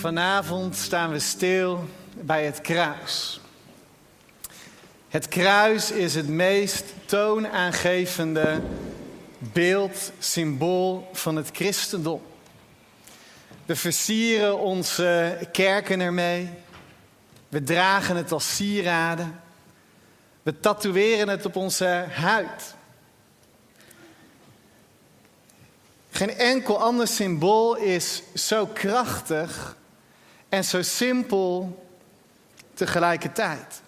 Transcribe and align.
Vanavond 0.00 0.76
staan 0.76 1.10
we 1.10 1.18
stil 1.18 1.88
bij 2.14 2.44
het 2.44 2.60
kruis. 2.60 3.40
Het 5.08 5.28
kruis 5.28 5.90
is 5.90 6.14
het 6.14 6.28
meest 6.28 6.84
toonaangevende 7.04 8.60
beeld, 9.38 10.12
symbool 10.18 11.08
van 11.12 11.36
het 11.36 11.48
christendom. 11.52 12.22
We 13.66 13.76
versieren 13.76 14.58
onze 14.58 15.38
kerken 15.52 16.00
ermee. 16.00 16.50
We 17.48 17.62
dragen 17.62 18.16
het 18.16 18.32
als 18.32 18.56
sieraden. 18.56 19.40
We 20.42 20.60
tatoeëren 20.60 21.28
het 21.28 21.46
op 21.46 21.56
onze 21.56 22.04
huid. 22.10 22.74
Geen 26.10 26.34
enkel 26.36 26.80
ander 26.80 27.08
symbool 27.08 27.76
is 27.76 28.22
zo 28.34 28.66
krachtig 28.66 29.78
en 30.50 30.64
zo 30.64 30.82
simpel 30.82 31.78
tegelijkertijd. 32.74 33.80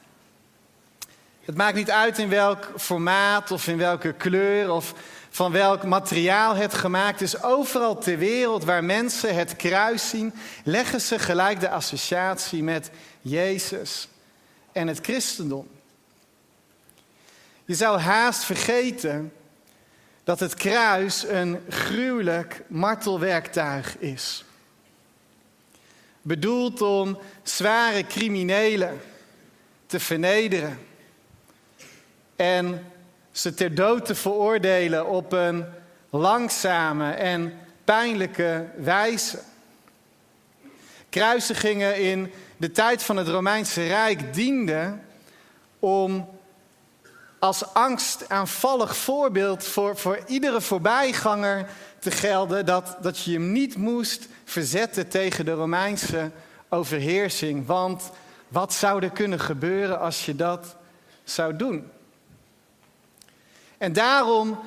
Het 1.45 1.57
maakt 1.57 1.77
niet 1.77 1.91
uit 1.91 2.19
in 2.19 2.29
welk 2.29 2.69
formaat 2.77 3.51
of 3.51 3.67
in 3.67 3.79
welke 3.79 4.13
kleur 4.13 4.73
of 4.73 4.95
van 5.31 5.53
welk 5.53 5.85
materiaal 5.85 6.55
het 6.55 6.75
gemaakt 6.75 7.21
is. 7.21 7.43
Overal 7.43 7.99
ter 7.99 8.19
wereld 8.19 8.65
waar 8.65 8.85
mensen 8.85 9.35
het 9.35 9.57
kruis 9.57 10.09
zien, 10.09 10.35
leggen 10.65 11.01
ze 11.01 11.19
gelijk 11.19 11.61
de 11.61 11.71
associatie 11.71 12.63
met 12.63 12.91
Jezus 13.21 14.09
en 14.73 14.87
het 14.87 14.99
christendom. 15.03 15.69
Je 17.65 17.75
zou 17.75 17.99
haast 17.99 18.45
vergeten 18.45 19.33
dat 20.25 20.41
het 20.41 20.55
kruis 20.55 21.25
een 21.29 21.61
gruwelijk 21.69 22.63
martelwerktuig 22.69 23.99
is. 23.99 24.45
Bedoeld 26.23 26.83
om 26.83 27.19
zware 27.43 28.07
criminelen 28.07 29.01
te 29.87 30.01
vernederen 30.01 30.79
en 32.37 32.87
ze 33.31 33.55
ter 33.55 33.75
dood 33.75 34.07
te 34.07 34.15
veroordelen 34.15 35.07
op 35.07 35.33
een 35.33 35.65
langzame 36.11 37.11
en 37.11 37.59
pijnlijke 37.85 38.69
wijze. 38.77 39.39
Kruisigingen 41.09 42.01
in 42.01 42.33
de 42.57 42.71
tijd 42.71 43.03
van 43.03 43.17
het 43.17 43.29
Romeinse 43.29 43.87
Rijk 43.87 44.35
dienden 44.35 45.05
om 45.79 46.29
als 47.39 47.75
angstaanvallig 47.75 48.97
voorbeeld 48.97 49.65
voor, 49.65 49.97
voor 49.97 50.19
iedere 50.27 50.61
voorbijganger 50.61 51.69
te 51.99 52.11
gelden 52.11 52.67
dat, 52.67 52.97
dat 53.01 53.19
je 53.23 53.33
hem 53.33 53.53
niet 53.53 53.77
moest 53.77 54.29
verzetten 54.45 55.09
tegen 55.09 55.45
de 55.45 55.53
Romeinse 55.53 56.31
overheersing. 56.69 57.67
Want 57.67 58.11
wat 58.49 58.73
zou 58.73 59.03
er 59.03 59.11
kunnen 59.11 59.41
gebeuren 59.41 60.01
als 60.01 60.27
je 60.27 60.37
dat 60.37 60.77
zou 61.25 61.57
doen? 61.57 61.91
En 63.79 63.93
daarom 63.93 64.59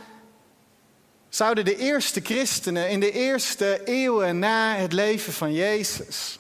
zouden 1.29 1.65
de 1.65 1.77
eerste 1.77 2.21
christenen 2.21 2.89
in 2.89 2.99
de 2.99 3.11
eerste 3.11 3.81
eeuwen 3.83 4.39
na 4.39 4.75
het 4.75 4.93
leven 4.93 5.33
van 5.33 5.53
Jezus 5.53 6.39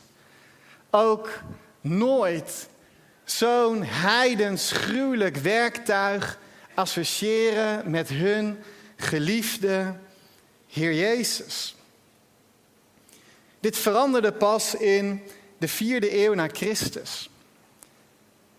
ook 0.89 1.29
nooit 1.81 2.67
zo'n 3.23 3.83
heidens 3.83 4.71
gruwelijk 4.71 5.35
werktuig 5.35 6.39
associëren 6.73 7.89
met 7.89 8.09
hun 8.09 8.63
geliefde 8.95 9.95
Heer 10.67 10.93
Jezus. 10.93 11.75
Dit 13.65 13.77
veranderde 13.77 14.31
pas 14.31 14.75
in 14.75 15.21
de 15.57 15.67
vierde 15.67 16.23
eeuw 16.23 16.33
na 16.33 16.47
Christus. 16.47 17.29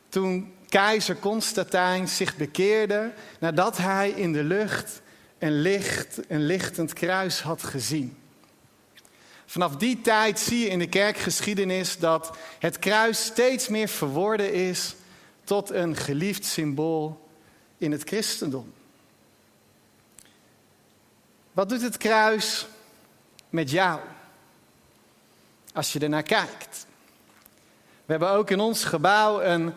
Toen 0.09 0.55
keizer 0.69 1.17
Constantijn 1.17 2.09
zich 2.09 2.37
bekeerde 2.37 3.13
nadat 3.41 3.77
hij 3.77 4.11
in 4.11 4.33
de 4.33 4.43
lucht 4.43 5.01
een 5.39 5.61
licht, 5.61 6.19
een 6.29 6.47
lichtend 6.47 6.93
kruis 6.93 7.41
had 7.41 7.63
gezien. 7.63 8.17
Vanaf 9.47 9.77
die 9.77 10.01
tijd 10.01 10.39
zie 10.39 10.59
je 10.59 10.69
in 10.69 10.79
de 10.79 10.89
kerkgeschiedenis 10.89 11.99
dat 11.99 12.37
het 12.59 12.79
kruis 12.79 13.25
steeds 13.25 13.69
meer 13.69 13.89
verworden 13.89 14.53
is 14.53 14.95
tot 15.45 15.71
een 15.71 15.97
geliefd 15.97 16.45
symbool 16.45 17.29
in 17.79 17.93
het 17.93 18.03
christendom. 18.03 18.73
Wat 21.53 21.69
doet 21.69 21.83
het 21.83 21.97
kruis 21.97 22.67
met 23.51 23.71
jou 23.71 24.01
als 25.77 25.93
je 25.93 25.99
ernaar 25.99 26.23
kijkt? 26.23 26.87
We 28.05 28.13
hebben 28.13 28.31
ook 28.31 28.51
in 28.51 28.61
ons 28.61 28.85
gebouw 28.85 29.43
een 29.43 29.73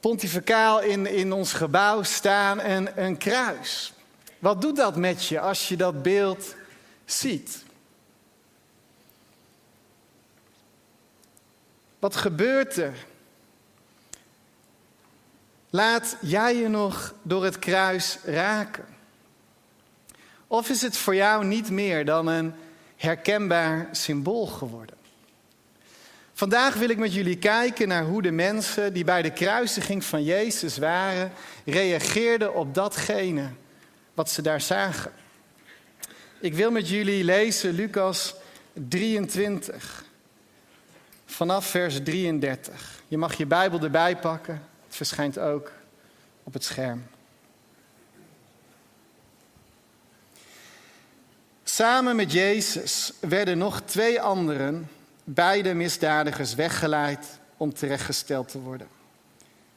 pontificaal 0.00 0.80
in, 0.80 1.06
in 1.06 1.32
ons 1.32 1.52
gebouw 1.52 2.02
staan 2.02 2.60
en 2.60 3.04
een 3.04 3.16
kruis. 3.16 3.92
Wat 4.38 4.60
doet 4.60 4.76
dat 4.76 4.96
met 4.96 5.24
je 5.24 5.40
als 5.40 5.68
je 5.68 5.76
dat 5.76 6.02
beeld 6.02 6.54
ziet? 7.04 7.64
Wat 11.98 12.16
gebeurt 12.16 12.76
er? 12.76 12.94
Laat 15.70 16.16
jij 16.20 16.56
je 16.56 16.68
nog 16.68 17.14
door 17.22 17.44
het 17.44 17.58
kruis 17.58 18.18
raken? 18.24 18.86
Of 20.46 20.68
is 20.68 20.82
het 20.82 20.96
voor 20.96 21.14
jou 21.14 21.44
niet 21.44 21.70
meer 21.70 22.04
dan 22.04 22.26
een 22.26 22.54
herkenbaar 22.98 23.88
symbool 23.92 24.46
geworden? 24.46 24.96
Vandaag 26.32 26.74
wil 26.74 26.88
ik 26.88 26.98
met 26.98 27.14
jullie 27.14 27.38
kijken 27.38 27.88
naar 27.88 28.04
hoe 28.04 28.22
de 28.22 28.30
mensen 28.30 28.92
die 28.92 29.04
bij 29.04 29.22
de 29.22 29.32
kruisiging 29.32 30.04
van 30.04 30.24
Jezus 30.24 30.78
waren, 30.78 31.32
reageerden 31.64 32.54
op 32.54 32.74
datgene 32.74 33.48
wat 34.14 34.30
ze 34.30 34.42
daar 34.42 34.60
zagen. 34.60 35.12
Ik 36.40 36.54
wil 36.54 36.70
met 36.70 36.88
jullie 36.88 37.24
lezen 37.24 37.74
Lucas 37.74 38.34
23, 38.72 40.04
vanaf 41.26 41.66
vers 41.66 42.02
33. 42.02 43.02
Je 43.08 43.18
mag 43.18 43.34
je 43.34 43.46
Bijbel 43.46 43.80
erbij 43.80 44.16
pakken, 44.16 44.62
het 44.86 44.96
verschijnt 44.96 45.38
ook 45.38 45.72
op 46.42 46.52
het 46.52 46.64
scherm. 46.64 47.06
Samen 51.78 52.16
met 52.16 52.32
Jezus 52.32 53.12
werden 53.20 53.58
nog 53.58 53.80
twee 53.84 54.20
anderen 54.20 54.88
beide 55.24 55.74
misdadigers 55.74 56.54
weggeleid 56.54 57.26
om 57.56 57.74
terechtgesteld 57.74 58.48
te 58.48 58.60
worden. 58.60 58.88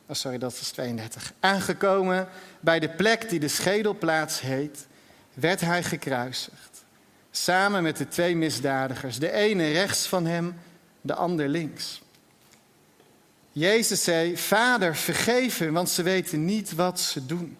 Oh, 0.05 0.15
sorry, 0.15 0.37
dat 0.37 0.51
is 0.51 0.71
32. 0.71 1.33
Aangekomen 1.39 2.27
bij 2.59 2.79
de 2.79 2.89
plek 2.89 3.29
die 3.29 3.39
de 3.39 3.47
schedelplaats 3.47 4.39
heet, 4.39 4.87
werd 5.33 5.61
hij 5.61 5.83
gekruisigd. 5.83 6.83
Samen 7.31 7.83
met 7.83 7.97
de 7.97 8.07
twee 8.07 8.35
misdadigers, 8.35 9.19
de 9.19 9.31
ene 9.31 9.71
rechts 9.71 10.07
van 10.07 10.25
hem, 10.25 10.55
de 11.01 11.13
ander 11.13 11.47
links. 11.47 12.01
Jezus 13.51 14.03
zei: 14.03 14.37
Vader, 14.37 14.95
vergeef 14.95 15.57
hen, 15.57 15.73
want 15.73 15.89
ze 15.89 16.03
weten 16.03 16.45
niet 16.45 16.75
wat 16.75 16.99
ze 16.99 17.25
doen. 17.25 17.57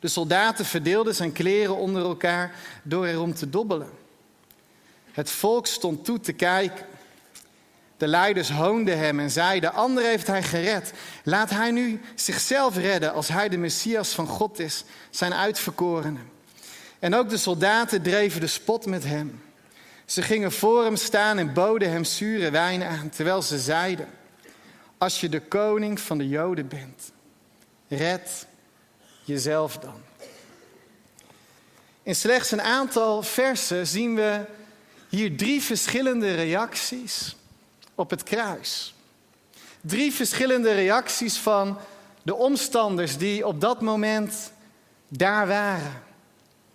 De 0.00 0.08
soldaten 0.08 0.64
verdeelden 0.64 1.14
zijn 1.14 1.32
kleren 1.32 1.76
onder 1.76 2.02
elkaar 2.02 2.54
door 2.82 3.06
erom 3.06 3.34
te 3.34 3.50
dobbelen. 3.50 3.90
Het 5.12 5.30
volk 5.30 5.66
stond 5.66 6.04
toe 6.04 6.20
te 6.20 6.32
kijken. 6.32 6.86
De 7.96 8.06
leiders 8.06 8.50
hoonden 8.50 8.98
hem 8.98 9.20
en 9.20 9.30
zeiden: 9.30 9.72
Ander 9.72 10.04
heeft 10.04 10.26
hij 10.26 10.42
gered. 10.42 10.92
Laat 11.24 11.50
hij 11.50 11.70
nu 11.70 12.00
zichzelf 12.14 12.76
redden 12.76 13.12
als 13.12 13.28
hij 13.28 13.48
de 13.48 13.56
Messias 13.56 14.08
van 14.12 14.26
God 14.26 14.58
is, 14.58 14.84
zijn 15.10 15.34
uitverkorene. 15.34 16.18
En 16.98 17.14
ook 17.14 17.28
de 17.28 17.36
soldaten 17.36 18.02
dreven 18.02 18.40
de 18.40 18.46
spot 18.46 18.86
met 18.86 19.04
hem. 19.04 19.42
Ze 20.04 20.22
gingen 20.22 20.52
voor 20.52 20.84
hem 20.84 20.96
staan 20.96 21.38
en 21.38 21.52
boden 21.52 21.90
hem 21.90 22.04
zure 22.04 22.50
wijn 22.50 22.82
aan, 22.82 23.08
terwijl 23.08 23.42
ze 23.42 23.58
zeiden: 23.58 24.08
Als 24.98 25.20
je 25.20 25.28
de 25.28 25.40
koning 25.40 26.00
van 26.00 26.18
de 26.18 26.28
Joden 26.28 26.68
bent, 26.68 27.12
red 27.88 28.46
jezelf 29.26 29.78
dan. 29.78 30.02
In 32.02 32.16
slechts 32.16 32.50
een 32.50 32.62
aantal 32.62 33.22
versen 33.22 33.86
zien 33.86 34.14
we 34.14 34.44
hier 35.08 35.36
drie 35.36 35.62
verschillende 35.62 36.34
reacties 36.34 37.36
op 37.94 38.10
het 38.10 38.22
kruis. 38.22 38.94
Drie 39.80 40.12
verschillende 40.12 40.72
reacties 40.72 41.36
van 41.38 41.78
de 42.22 42.34
omstanders 42.34 43.16
die 43.16 43.46
op 43.46 43.60
dat 43.60 43.80
moment 43.80 44.52
daar 45.08 45.46
waren, 45.46 46.02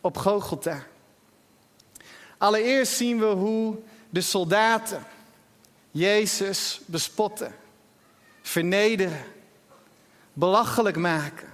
op 0.01 0.17
Gogolta. 0.17 0.83
Allereerst 2.37 2.93
zien 2.93 3.19
we 3.19 3.25
hoe 3.25 3.75
de 4.09 4.21
soldaten 4.21 5.03
Jezus 5.91 6.81
bespotten, 6.85 7.55
vernederen, 8.41 9.25
belachelijk 10.33 10.97
maken. 10.97 11.50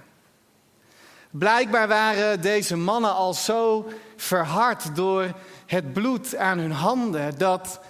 Blijkbaar 1.30 1.88
waren 1.88 2.40
deze 2.40 2.76
mannen 2.76 3.14
al 3.14 3.34
zo 3.34 3.90
verhard 4.16 4.96
door 4.96 5.32
het 5.66 5.92
bloed 5.92 6.36
aan 6.36 6.58
hun 6.58 6.72
handen 6.72 7.38
dat 7.38 7.80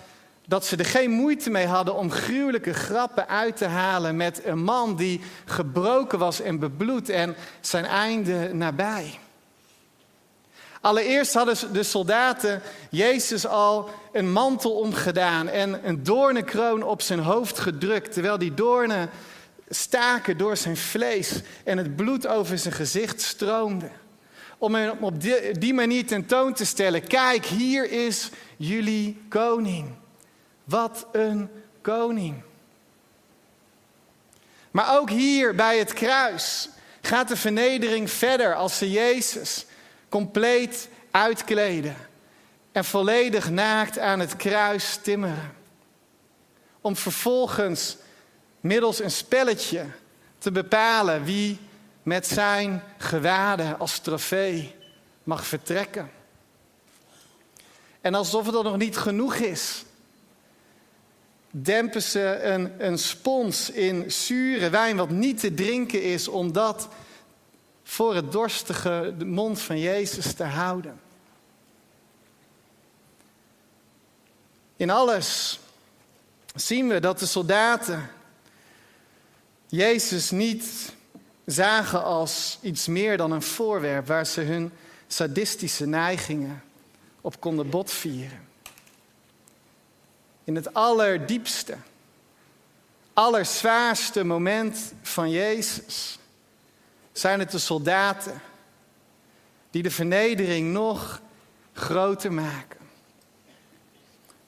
dat 0.49 0.67
ze 0.67 0.76
er 0.76 0.85
geen 0.85 1.11
moeite 1.11 1.50
mee 1.50 1.67
hadden 1.67 1.94
om 1.94 2.11
gruwelijke 2.11 2.73
grappen 2.75 3.29
uit 3.29 3.56
te 3.56 3.67
halen 3.67 4.17
met 4.17 4.44
een 4.44 4.62
man 4.62 4.96
die 4.96 5.20
gebroken 5.44 6.19
was 6.19 6.40
en 6.40 6.58
bebloed 6.58 7.08
en 7.08 7.37
zijn 7.61 7.85
einde 7.85 8.55
nabij. 8.55 9.19
Allereerst 10.81 11.35
hadden 11.35 11.73
de 11.73 11.82
soldaten 11.82 12.62
Jezus 12.90 13.46
al 13.46 13.90
een 14.12 14.32
mantel 14.32 14.73
omgedaan 14.73 15.49
en 15.49 15.88
een 15.88 16.02
doornenkroon 16.02 16.82
op 16.82 17.02
zijn 17.02 17.19
hoofd 17.19 17.58
gedrukt, 17.58 18.12
terwijl 18.12 18.38
die 18.38 18.55
doornen 18.55 19.11
staken 19.69 20.38
door 20.38 20.56
zijn 20.56 20.76
vlees 20.76 21.32
en 21.65 21.79
het 21.79 21.97
bloed 21.97 22.26
over 22.26 22.59
zijn 22.59 22.75
gezicht 22.75 23.20
stroomde. 23.20 23.91
Om 24.59 24.75
hem 24.75 24.97
op 25.00 25.23
die, 25.59 25.75
manier 25.75 26.06
tentoon 26.06 26.53
te 26.53 26.67
stellen: 26.67 27.06
kijk, 27.06 27.47
hier 27.47 27.91
is 27.91 28.31
jullie 28.56 29.23
koning. 29.29 29.94
Wat 30.65 31.06
een 31.12 31.50
koning. 31.81 32.43
Maar 34.70 34.99
ook 34.99 35.11
hier 35.11 35.55
bij 35.55 35.79
het 35.79 35.93
kruis 35.93 36.69
gaat 37.00 37.29
de 37.29 37.37
vernedering 37.37 38.11
verder 38.11 38.55
als 38.55 38.79
ze 38.79 38.91
Jezus 38.91 39.67
compleet 40.09 40.88
uitkleden 41.11 41.97
en 42.73 42.85
volledig 42.85 43.50
naakt 43.50 43.99
aan 43.99 44.21
het 44.21 44.37
kruis 44.37 44.99
timmeren. 45.03 45.55
Om 46.81 46.97
vervolgens 46.97 47.97
middels 48.61 49.01
een 49.01 49.11
spelletje 49.11 49.87
te 50.39 50.53
bepalen 50.53 51.25
wie 51.25 51.59
met 52.03 52.27
zijn 52.27 52.83
gewaden 52.99 53.79
als 53.79 53.99
trofee 53.99 54.75
mag 55.23 55.47
vertrekken. 55.47 56.11
En 58.01 58.15
alsof 58.15 58.47
het 58.47 58.55
nog 58.55 58.77
niet 58.77 58.97
genoeg 58.97 59.35
is, 59.35 59.85
dempen 61.51 62.03
ze 62.03 62.41
een, 62.43 62.87
een 62.87 62.99
spons 62.99 63.71
in 63.71 64.13
zure 64.13 64.71
wijn, 64.71 64.97
wat 64.97 65.11
niet 65.11 65.41
te 65.41 65.55
drinken 65.55 66.03
is, 66.03 66.29
om 66.29 66.53
dat 66.53 66.89
voor 67.83 68.15
het 68.15 68.33
dorstige 68.33 69.15
mond 69.25 69.61
van 69.61 69.79
Jezus 69.79 70.33
te 70.33 70.45
houden. 70.45 71.01
In 74.77 74.91
alles 74.91 75.59
zien 76.55 76.89
we 76.89 77.01
dat 77.01 77.19
de 77.19 77.27
soldaten 77.27 78.11
Jezus 79.69 80.31
niet 80.31 80.93
zagen 81.44 82.05
als 82.05 82.59
iets 82.61 82.87
meer 82.87 83.17
dan 83.17 83.31
een 83.31 83.43
voorwerp 83.43 84.06
waar 84.06 84.26
ze 84.26 84.41
hun 84.41 84.73
sadistische 85.06 85.87
neigingen 85.87 86.62
op 87.20 87.41
konden 87.41 87.70
botvieren. 87.70 88.47
In 90.44 90.55
het 90.55 90.75
allerdiepste, 90.75 91.76
allerzwaarste 93.12 94.25
moment 94.25 94.93
van 95.03 95.31
Jezus 95.31 96.19
zijn 97.12 97.38
het 97.38 97.50
de 97.50 97.59
soldaten 97.59 98.41
die 99.71 99.82
de 99.82 99.91
vernedering 99.91 100.73
nog 100.73 101.21
groter 101.73 102.32
maken. 102.32 102.81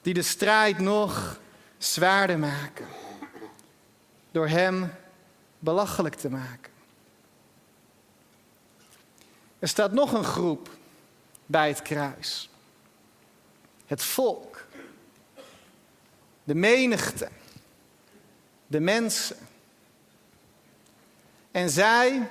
Die 0.01 0.13
de 0.13 0.21
strijd 0.21 0.79
nog 0.79 1.39
zwaarder 1.77 2.39
maken. 2.39 2.87
Door 4.31 4.47
Hem 4.47 4.91
belachelijk 5.61 6.15
te 6.15 6.29
maken. 6.29 6.71
Er 9.59 9.67
staat 9.67 9.91
nog 9.91 10.13
een 10.13 10.23
groep 10.23 10.69
bij 11.45 11.67
het 11.67 11.81
kruis. 11.81 12.49
Het 13.85 14.03
volk. 14.03 14.65
De 16.43 16.55
menigte. 16.55 17.29
De 18.67 18.79
mensen. 18.79 19.37
En 21.51 21.69
zij, 21.69 22.29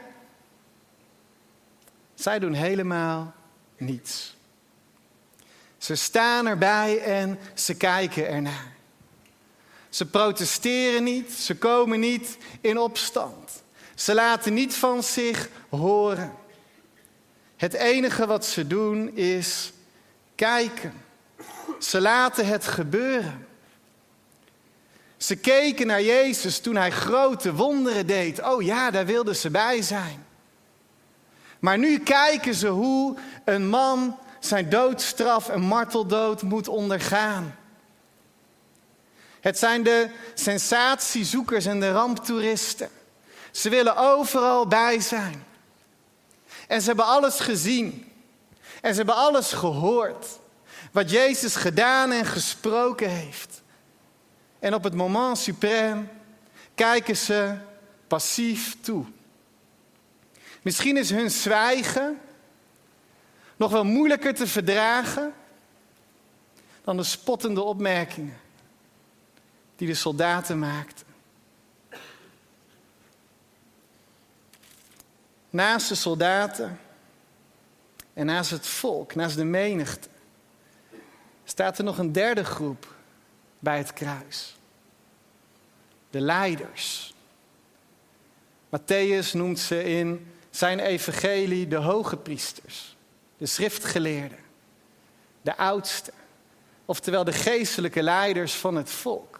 zij 2.15 2.39
doen 2.39 2.53
helemaal 2.53 3.35
niets. 3.77 4.37
Ze 5.79 5.95
staan 5.95 6.47
erbij 6.47 7.03
en 7.03 7.39
ze 7.55 7.75
kijken 7.75 8.29
ernaar. 8.29 8.80
Ze 9.91 10.07
protesteren 10.07 11.05
niet, 11.05 11.33
ze 11.33 11.57
komen 11.57 12.01
niet 12.01 12.39
in 12.61 12.79
opstand. 12.79 13.63
Ze 13.95 14.15
laten 14.15 14.55
niet 14.55 14.75
van 14.75 15.03
zich 15.03 15.49
horen. 15.69 16.33
Het 17.57 17.75
enige 17.75 18.27
wat 18.27 18.47
ze 18.47 18.67
doen 18.67 19.17
is 19.17 19.73
kijken. 20.35 20.93
Ze 21.79 22.01
laten 22.01 22.47
het 22.47 22.67
gebeuren. 22.67 23.47
Ze 25.17 25.37
keken 25.37 25.87
naar 25.87 26.03
Jezus 26.03 26.61
toen 26.61 26.77
hij 26.77 26.91
grote 26.91 27.55
wonderen 27.55 28.07
deed. 28.07 28.43
Oh 28.43 28.63
ja, 28.63 28.91
daar 28.91 29.07
wilden 29.07 29.37
ze 29.37 29.51
bij 29.51 29.83
zijn. 29.83 30.27
Maar 31.59 31.79
nu 31.79 31.99
kijken 31.99 32.55
ze 32.55 32.69
hoe 32.69 33.17
een 33.45 33.69
man 33.69 34.19
zijn 34.41 34.69
doodstraf 34.69 35.49
en 35.49 35.61
marteldood 35.61 36.43
moet 36.43 36.69
ondergaan. 36.69 37.55
Het 39.41 39.59
zijn 39.59 39.83
de 39.83 40.11
sensatiezoekers 40.35 41.67
en 41.67 41.81
de 41.81 41.93
ramptoeristen. 41.93 42.89
Ze 43.51 43.69
willen 43.69 43.97
overal 43.97 44.67
bij 44.67 45.01
zijn. 45.01 45.45
En 46.69 46.81
ze 46.81 46.87
hebben 46.87 47.07
alles 47.07 47.41
gezien. 47.41 48.13
En 48.81 48.91
ze 48.91 48.97
hebben 48.97 49.17
alles 49.17 49.53
gehoord. 49.53 50.27
Wat 50.93 51.11
Jezus 51.11 51.57
gedaan 51.57 52.13
en 52.13 52.25
gesproken 52.25 53.11
heeft. 53.11 53.63
En 54.59 54.75
op 54.75 54.85
het 54.85 54.95
moment 54.95 55.51
suprême 55.51 56.09
kijken 56.75 57.17
ze 57.17 57.55
passief 58.07 58.77
toe. 58.81 59.05
Misschien 60.63 60.97
is 60.97 61.11
hun 61.11 61.31
zwijgen 61.31 62.21
nog 63.57 63.71
wel 63.71 63.85
moeilijker 63.85 64.35
te 64.35 64.47
verdragen 64.47 65.35
dan 66.85 66.97
de 66.97 67.03
spottende 67.03 67.63
opmerkingen 67.63 68.39
die 69.81 69.89
de 69.89 69.95
soldaten 69.95 70.59
maakten. 70.59 71.07
Naast 75.51 75.89
de 75.89 75.95
soldaten 75.95 76.81
en 78.13 78.27
naast 78.27 78.51
het 78.51 78.67
volk, 78.67 79.15
naast 79.15 79.37
de 79.37 79.45
menigte, 79.45 80.09
staat 81.45 81.79
er 81.79 81.85
nog 81.85 81.99
een 81.99 82.13
derde 82.13 82.45
groep 82.45 82.95
bij 83.59 83.79
het 83.79 83.93
kruis. 83.93 84.57
De 86.11 86.21
leiders. 86.21 87.15
Matthäus 88.67 89.33
noemt 89.33 89.59
ze 89.59 89.85
in 89.85 90.33
zijn 90.51 90.81
evangelie 90.81 91.69
de 91.69 91.77
hoge 91.77 92.17
priesters, 92.17 92.97
de 93.37 93.47
schriftgeleerden, 93.47 94.41
de 95.43 95.57
oudsten, 95.57 96.15
oftewel 96.85 97.25
de 97.25 97.33
geestelijke 97.33 98.03
leiders 98.03 98.55
van 98.55 98.75
het 98.75 98.91
volk. 98.91 99.40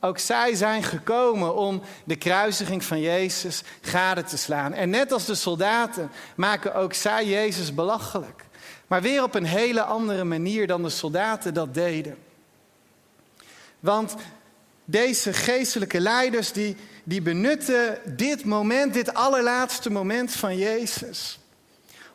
Ook 0.00 0.18
zij 0.18 0.54
zijn 0.54 0.82
gekomen 0.82 1.56
om 1.56 1.82
de 2.04 2.16
kruisiging 2.16 2.84
van 2.84 3.00
Jezus 3.00 3.62
gade 3.80 4.24
te 4.24 4.36
slaan. 4.36 4.72
En 4.72 4.90
net 4.90 5.12
als 5.12 5.24
de 5.24 5.34
soldaten 5.34 6.10
maken 6.36 6.74
ook 6.74 6.94
zij 6.94 7.26
Jezus 7.26 7.74
belachelijk. 7.74 8.44
Maar 8.86 9.02
weer 9.02 9.22
op 9.22 9.34
een 9.34 9.44
hele 9.44 9.82
andere 9.82 10.24
manier 10.24 10.66
dan 10.66 10.82
de 10.82 10.88
soldaten 10.88 11.54
dat 11.54 11.74
deden. 11.74 12.16
Want 13.80 14.14
deze 14.84 15.32
geestelijke 15.32 16.00
leiders 16.00 16.52
die, 16.52 16.76
die 17.04 17.22
benutten 17.22 17.98
dit 18.16 18.44
moment, 18.44 18.94
dit 18.94 19.14
allerlaatste 19.14 19.90
moment 19.90 20.32
van 20.32 20.56
Jezus. 20.56 21.38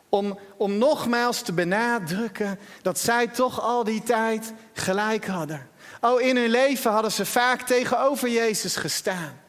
Om, 0.08 0.38
om 0.56 0.78
nogmaals 0.78 1.42
te 1.42 1.52
benadrukken 1.52 2.58
dat 2.82 2.98
zij 2.98 3.26
toch 3.26 3.60
al 3.60 3.84
die 3.84 4.02
tijd 4.02 4.52
gelijk 4.72 5.26
hadden. 5.26 5.68
Oh, 6.04 6.20
in 6.20 6.36
hun 6.36 6.50
leven 6.50 6.90
hadden 6.90 7.12
ze 7.12 7.26
vaak 7.26 7.62
tegenover 7.62 8.28
Jezus 8.28 8.76
gestaan. 8.76 9.40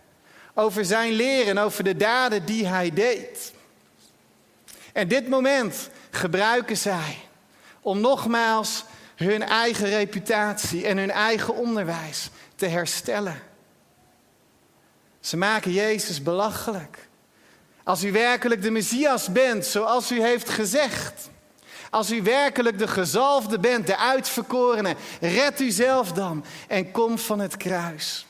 Over 0.54 0.86
zijn 0.86 1.12
leren, 1.12 1.58
over 1.58 1.84
de 1.84 1.96
daden 1.96 2.46
die 2.46 2.68
hij 2.68 2.92
deed. 2.92 3.54
En 4.94 5.08
dit 5.08 5.28
moment 5.28 5.90
gebruiken 6.10 6.78
zij 6.78 7.18
om 7.82 8.00
nogmaals 8.00 8.84
hun 9.16 9.44
eigen 9.44 9.90
reputatie 9.90 10.86
en 10.86 10.98
hun 10.98 11.12
eigen 11.12 11.56
onderwijs 11.56 12.30
te 12.56 12.66
herstellen. 12.66 13.42
Ze 15.20 15.38
maken 15.38 15.72
Jezus 15.72 16.24
belachelijk. 16.24 17.08
Als 17.84 18.04
u 18.04 18.12
werkelijk 18.12 18.62
de 18.62 18.72
Messias 18.72 19.32
bent, 19.32 19.66
zoals 19.66 20.12
u 20.12 20.22
heeft 20.22 20.50
gezegd. 20.50 21.30
Als 21.96 22.12
u 22.12 22.22
werkelijk 22.22 22.78
de 22.78 22.88
gezalfde 22.88 23.60
bent, 23.60 23.88
de 23.88 23.98
uitverkorene, 23.98 24.96
red 25.22 25.60
u 25.62 25.72
zelf 25.72 26.12
dan 26.12 26.46
en 26.68 26.92
kom 26.92 27.18
van 27.18 27.40
het 27.40 27.58
kruis. 27.58 28.26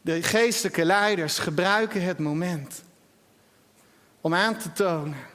De 0.00 0.22
geestelijke 0.22 0.84
leiders 0.84 1.38
gebruiken 1.38 2.02
het 2.02 2.18
moment 2.18 2.82
om 4.20 4.34
aan 4.34 4.56
te 4.56 4.72
tonen 4.72 5.26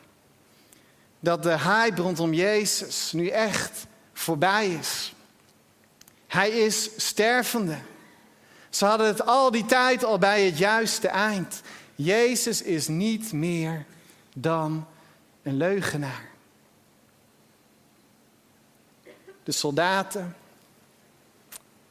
dat 1.20 1.44
de 1.44 1.60
hype 1.60 2.02
rondom 2.02 2.34
Jezus 2.34 3.12
nu 3.12 3.28
echt 3.28 3.86
voorbij 4.14 4.68
is. 4.68 5.14
Hij 6.28 6.50
is 6.50 6.90
stervende. 6.98 7.78
Ze 8.70 8.86
hadden 8.86 9.08
het 9.08 9.26
al 9.26 9.52
die 9.52 9.66
tijd 9.66 10.04
al 10.04 10.18
bij 10.18 10.46
het 10.46 10.58
juiste 10.58 11.08
eind. 11.08 11.62
Jezus 11.96 12.62
is 12.62 12.88
niet 12.88 13.32
meer 13.32 13.86
dan 14.34 14.88
een 15.46 15.58
leugenaar. 15.58 16.30
De 19.44 19.52
soldaten, 19.52 20.36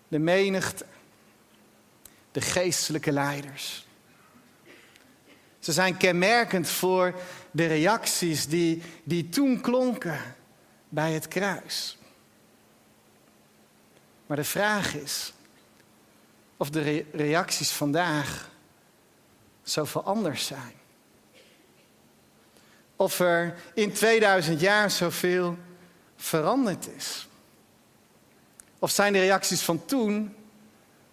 de 0.08 0.18
menigte, 0.18 0.86
de 2.32 2.40
geestelijke 2.40 3.12
leiders. 3.12 3.86
Ze 5.58 5.72
zijn 5.72 5.96
kenmerkend 5.96 6.68
voor 6.68 7.14
de 7.50 7.66
reacties 7.66 8.46
die, 8.46 8.82
die 9.04 9.28
toen 9.28 9.60
klonken 9.60 10.20
bij 10.88 11.12
het 11.12 11.28
kruis. 11.28 11.98
Maar 14.26 14.36
de 14.36 14.44
vraag 14.44 14.94
is 14.94 15.32
of 16.56 16.70
de 16.70 17.04
reacties 17.12 17.70
vandaag 17.70 18.50
zoveel 19.62 20.04
anders 20.04 20.46
zijn. 20.46 20.82
Of 22.96 23.20
er 23.20 23.54
in 23.74 23.92
2000 23.92 24.60
jaar 24.60 24.90
zoveel 24.90 25.58
veranderd 26.16 26.88
is. 26.96 27.28
Of 28.78 28.90
zijn 28.90 29.12
de 29.12 29.18
reacties 29.18 29.62
van 29.62 29.84
toen 29.84 30.34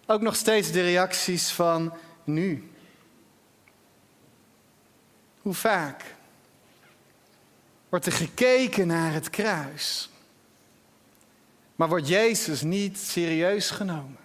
ook 0.06 0.20
nog 0.20 0.36
steeds 0.36 0.70
de 0.70 0.82
reacties 0.82 1.50
van 1.50 1.92
nu? 2.24 2.70
Hoe 5.40 5.54
vaak 5.54 6.14
wordt 7.88 8.06
er 8.06 8.12
gekeken 8.12 8.86
naar 8.86 9.12
het 9.12 9.30
kruis, 9.30 10.10
maar 11.76 11.88
wordt 11.88 12.08
Jezus 12.08 12.62
niet 12.62 12.98
serieus 12.98 13.70
genomen? 13.70 14.21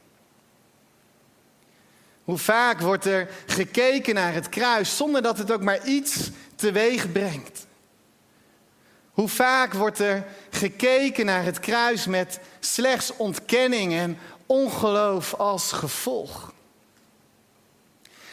Hoe 2.27 2.38
vaak 2.38 2.81
wordt 2.81 3.05
er 3.05 3.29
gekeken 3.46 4.15
naar 4.15 4.34
het 4.34 4.50
kruis 4.50 4.98
zonder 4.98 5.22
dat 5.22 5.38
het 5.38 5.51
ook 5.51 5.62
maar 5.62 5.86
iets 5.86 6.29
teweeg 6.55 7.12
brengt? 7.12 7.65
Hoe 9.12 9.27
vaak 9.27 9.74
wordt 9.74 10.00
er 10.00 10.25
gekeken 10.50 11.25
naar 11.25 11.43
het 11.43 11.60
kruis 11.60 12.05
met 12.05 12.39
slechts 12.60 13.15
ontkenning 13.15 13.93
en 13.93 14.19
ongeloof 14.46 15.34
als 15.34 15.72
gevolg? 15.72 16.53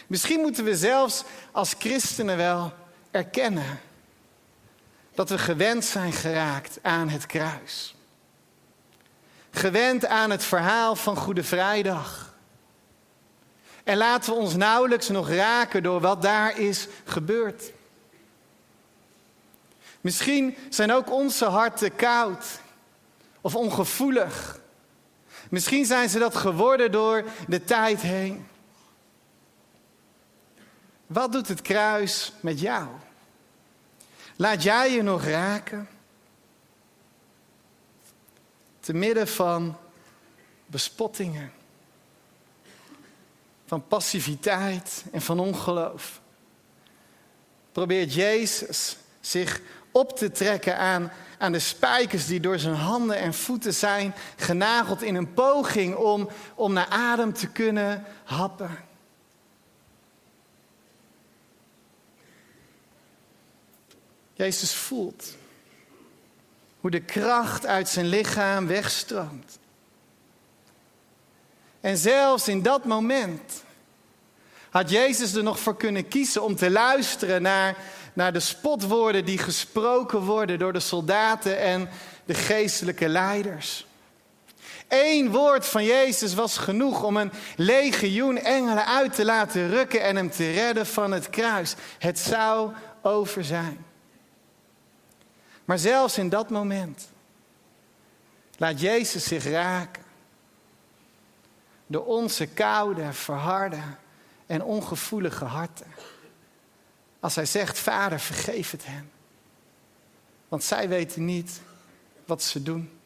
Misschien 0.06 0.40
moeten 0.40 0.64
we 0.64 0.76
zelfs 0.76 1.24
als 1.52 1.74
christenen 1.78 2.36
wel 2.36 2.72
erkennen 3.10 3.80
dat 5.14 5.28
we 5.28 5.38
gewend 5.38 5.84
zijn 5.84 6.12
geraakt 6.12 6.78
aan 6.82 7.08
het 7.08 7.26
kruis. 7.26 7.94
Gewend 9.50 10.06
aan 10.06 10.30
het 10.30 10.44
verhaal 10.44 10.96
van 10.96 11.16
Goede 11.16 11.44
Vrijdag. 11.44 12.33
En 13.84 13.96
laten 13.96 14.32
we 14.32 14.38
ons 14.38 14.54
nauwelijks 14.54 15.08
nog 15.08 15.30
raken 15.30 15.82
door 15.82 16.00
wat 16.00 16.22
daar 16.22 16.58
is 16.58 16.88
gebeurd. 17.04 17.72
Misschien 20.00 20.56
zijn 20.68 20.92
ook 20.92 21.12
onze 21.12 21.44
harten 21.44 21.96
koud 21.96 22.44
of 23.40 23.54
ongevoelig. 23.54 24.60
Misschien 25.50 25.84
zijn 25.84 26.08
ze 26.08 26.18
dat 26.18 26.36
geworden 26.36 26.92
door 26.92 27.24
de 27.48 27.64
tijd 27.64 28.00
heen. 28.00 28.46
Wat 31.06 31.32
doet 31.32 31.48
het 31.48 31.62
kruis 31.62 32.32
met 32.40 32.60
jou? 32.60 32.88
Laat 34.36 34.62
jij 34.62 34.92
je 34.92 35.02
nog 35.02 35.24
raken? 35.24 35.88
Te 38.80 38.94
midden 38.94 39.28
van 39.28 39.76
bespottingen, 40.66 41.52
van 43.66 43.86
passiviteit 43.86 45.04
en 45.12 45.22
van 45.22 45.40
ongeloof. 45.40 46.20
Probeert 47.72 48.14
Jezus 48.14 48.96
zich 49.20 49.60
op 49.90 50.16
te 50.16 50.30
trekken 50.30 50.78
aan, 50.78 51.12
aan 51.38 51.52
de 51.52 51.58
spijkers 51.58 52.26
die 52.26 52.40
door 52.40 52.58
zijn 52.58 52.74
handen 52.74 53.16
en 53.16 53.34
voeten 53.34 53.74
zijn 53.74 54.14
genageld 54.36 55.02
in 55.02 55.14
een 55.14 55.32
poging 55.34 55.94
om, 55.94 56.28
om 56.54 56.72
naar 56.72 56.88
adem 56.88 57.32
te 57.32 57.48
kunnen 57.48 58.04
happen. 58.24 58.78
Jezus 64.32 64.74
voelt 64.74 65.36
hoe 66.80 66.90
de 66.90 67.00
kracht 67.00 67.66
uit 67.66 67.88
zijn 67.88 68.06
lichaam 68.06 68.66
wegstroomt. 68.66 69.58
En 71.84 71.96
zelfs 71.96 72.48
in 72.48 72.62
dat 72.62 72.84
moment 72.84 73.64
had 74.70 74.90
Jezus 74.90 75.34
er 75.34 75.42
nog 75.42 75.58
voor 75.58 75.76
kunnen 75.76 76.08
kiezen 76.08 76.42
om 76.42 76.56
te 76.56 76.70
luisteren 76.70 77.42
naar, 77.42 77.76
naar 78.12 78.32
de 78.32 78.40
spotwoorden 78.40 79.24
die 79.24 79.38
gesproken 79.38 80.20
worden 80.20 80.58
door 80.58 80.72
de 80.72 80.80
soldaten 80.80 81.58
en 81.58 81.88
de 82.24 82.34
geestelijke 82.34 83.08
leiders. 83.08 83.86
Eén 84.88 85.30
woord 85.30 85.66
van 85.66 85.84
Jezus 85.84 86.34
was 86.34 86.58
genoeg 86.58 87.02
om 87.02 87.16
een 87.16 87.32
legioen 87.56 88.38
engelen 88.38 88.86
uit 88.86 89.14
te 89.14 89.24
laten 89.24 89.70
rukken 89.70 90.02
en 90.02 90.16
hem 90.16 90.30
te 90.30 90.50
redden 90.50 90.86
van 90.86 91.12
het 91.12 91.30
kruis. 91.30 91.74
Het 91.98 92.18
zou 92.18 92.72
over 93.02 93.44
zijn. 93.44 93.84
Maar 95.64 95.78
zelfs 95.78 96.18
in 96.18 96.28
dat 96.28 96.50
moment 96.50 97.08
laat 98.56 98.80
Jezus 98.80 99.24
zich 99.24 99.44
raken 99.44 100.03
door 101.86 102.04
onze 102.04 102.46
koude, 102.46 103.12
verharde 103.12 103.82
en 104.46 104.62
ongevoelige 104.62 105.44
harten. 105.44 105.86
Als 107.20 107.34
hij 107.34 107.46
zegt, 107.46 107.78
Vader, 107.78 108.20
vergeef 108.20 108.70
het 108.70 108.86
hen. 108.86 109.10
Want 110.48 110.64
zij 110.64 110.88
weten 110.88 111.24
niet 111.24 111.60
wat 112.24 112.42
ze 112.42 112.62
doen. 112.62 112.98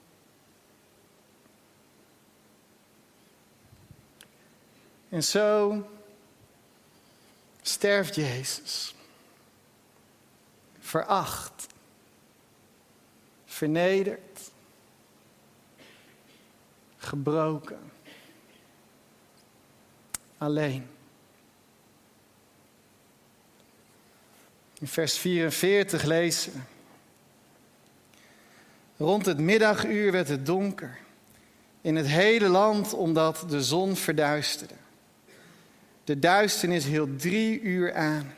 En 5.09 5.23
zo 5.25 5.83
sterft 7.63 8.15
Jezus. 8.15 8.95
Veracht 10.79 11.67
vernederd, 13.59 14.51
gebroken, 16.97 17.93
alleen. 20.39 20.87
In 24.79 24.87
vers 24.87 25.19
44 25.19 26.03
lezen 26.03 26.67
Rond 28.97 29.27
het 29.27 29.39
middaguur 29.39 30.13
werd 30.13 30.29
het 30.29 30.47
donker 30.47 30.99
in 31.81 31.97
het 31.97 32.07
hele 32.07 32.49
land 32.49 32.95
omdat 32.95 33.45
de 33.49 33.63
zon 33.63 33.97
verduisterde. 33.97 34.75
De 36.05 36.19
duisternis 36.19 36.85
hield 36.85 37.21
drie 37.21 37.61
uur 37.61 37.95
aan. 37.95 38.35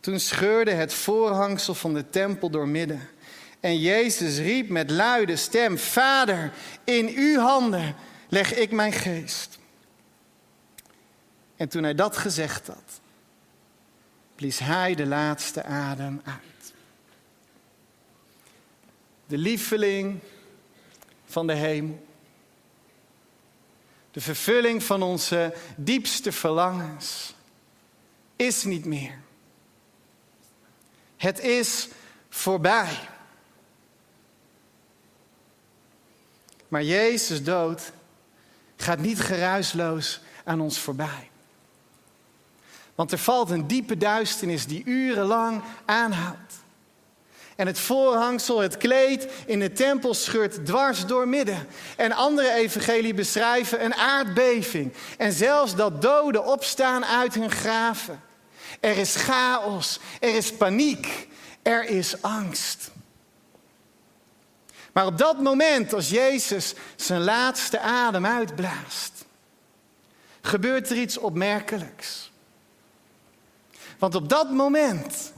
Toen 0.00 0.20
scheurde 0.20 0.70
het 0.70 0.92
voorhangsel 0.92 1.74
van 1.74 1.94
de 1.94 2.10
tempel 2.10 2.50
door 2.50 2.68
midden 2.68 3.08
en 3.60 3.78
Jezus 3.78 4.38
riep 4.38 4.68
met 4.68 4.90
luide 4.90 5.36
stem: 5.36 5.78
Vader, 5.78 6.52
in 6.84 7.08
uw 7.08 7.38
handen 7.38 7.94
leg 8.28 8.54
ik 8.54 8.70
mijn 8.70 8.92
geest. 8.92 9.58
En 11.60 11.68
toen 11.68 11.82
hij 11.82 11.94
dat 11.94 12.16
gezegd 12.16 12.66
had, 12.66 13.00
blies 14.34 14.58
hij 14.58 14.94
de 14.94 15.06
laatste 15.06 15.62
adem 15.62 16.20
uit. 16.24 16.72
De 19.26 19.38
lieveling 19.38 20.20
van 21.26 21.46
de 21.46 21.52
hemel. 21.52 22.06
De 24.10 24.20
vervulling 24.20 24.82
van 24.82 25.02
onze 25.02 25.54
diepste 25.76 26.32
verlangens 26.32 27.34
is 28.36 28.64
niet 28.64 28.84
meer. 28.84 29.18
Het 31.16 31.40
is 31.40 31.88
voorbij. 32.28 32.98
Maar 36.68 36.84
Jezus 36.84 37.42
dood 37.42 37.92
gaat 38.76 38.98
niet 38.98 39.20
geruisloos 39.20 40.20
aan 40.44 40.60
ons 40.60 40.78
voorbij. 40.78 41.29
Want 43.00 43.12
er 43.12 43.18
valt 43.18 43.50
een 43.50 43.66
diepe 43.66 43.96
duisternis 43.96 44.66
die 44.66 44.84
urenlang 44.84 45.62
aanhoudt. 45.84 46.54
En 47.56 47.66
het 47.66 47.78
voorhangsel, 47.78 48.58
het 48.58 48.76
kleed 48.76 49.28
in 49.46 49.60
de 49.60 49.72
tempel 49.72 50.14
scheurt 50.14 50.66
dwars 50.66 51.06
door 51.06 51.28
midden. 51.28 51.66
En 51.96 52.12
andere 52.12 52.52
evangelie 52.52 53.14
beschrijven 53.14 53.84
een 53.84 53.94
aardbeving. 53.94 54.92
En 55.18 55.32
zelfs 55.32 55.74
dat 55.74 56.02
doden 56.02 56.44
opstaan 56.44 57.04
uit 57.04 57.34
hun 57.34 57.50
graven. 57.50 58.20
Er 58.80 58.96
is 58.96 59.14
chaos, 59.14 60.00
er 60.18 60.34
is 60.34 60.52
paniek, 60.52 61.28
er 61.62 61.84
is 61.84 62.22
angst. 62.22 62.90
Maar 64.92 65.06
op 65.06 65.18
dat 65.18 65.40
moment, 65.40 65.94
als 65.94 66.10
Jezus 66.10 66.74
zijn 66.96 67.22
laatste 67.22 67.80
adem 67.80 68.26
uitblaast, 68.26 69.24
gebeurt 70.40 70.90
er 70.90 70.96
iets 70.96 71.18
opmerkelijks. 71.18 72.29
Want 74.00 74.14
op 74.14 74.28
dat 74.28 74.50
moment 74.50 75.32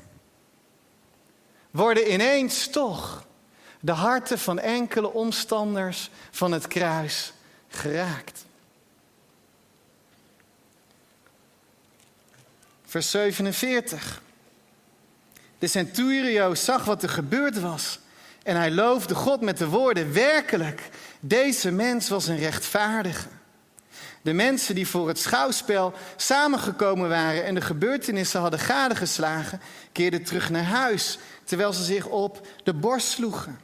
worden 1.70 2.12
ineens 2.12 2.68
toch 2.68 3.26
de 3.80 3.92
harten 3.92 4.38
van 4.38 4.58
enkele 4.58 5.12
omstanders 5.12 6.10
van 6.30 6.52
het 6.52 6.66
kruis 6.66 7.32
geraakt. 7.68 8.44
Vers 12.84 13.10
47. 13.10 14.22
De 15.58 15.66
centurio 15.66 16.54
zag 16.54 16.84
wat 16.84 17.02
er 17.02 17.08
gebeurd 17.08 17.60
was 17.60 17.98
en 18.42 18.56
hij 18.56 18.70
loofde 18.70 19.14
God 19.14 19.40
met 19.40 19.58
de 19.58 19.68
woorden: 19.68 20.12
Werkelijk, 20.12 20.90
deze 21.20 21.70
mens 21.70 22.08
was 22.08 22.26
een 22.26 22.38
rechtvaardige. 22.38 23.28
De 24.22 24.32
mensen 24.32 24.74
die 24.74 24.88
voor 24.88 25.08
het 25.08 25.18
schouwspel 25.18 25.92
samengekomen 26.16 27.08
waren 27.08 27.44
en 27.44 27.54
de 27.54 27.60
gebeurtenissen 27.60 28.40
hadden 28.40 28.60
gadegeslagen, 28.60 29.60
keerden 29.92 30.22
terug 30.22 30.50
naar 30.50 30.64
huis, 30.64 31.18
terwijl 31.44 31.72
ze 31.72 31.84
zich 31.84 32.06
op 32.06 32.46
de 32.64 32.74
borst 32.74 33.06
sloegen. 33.06 33.58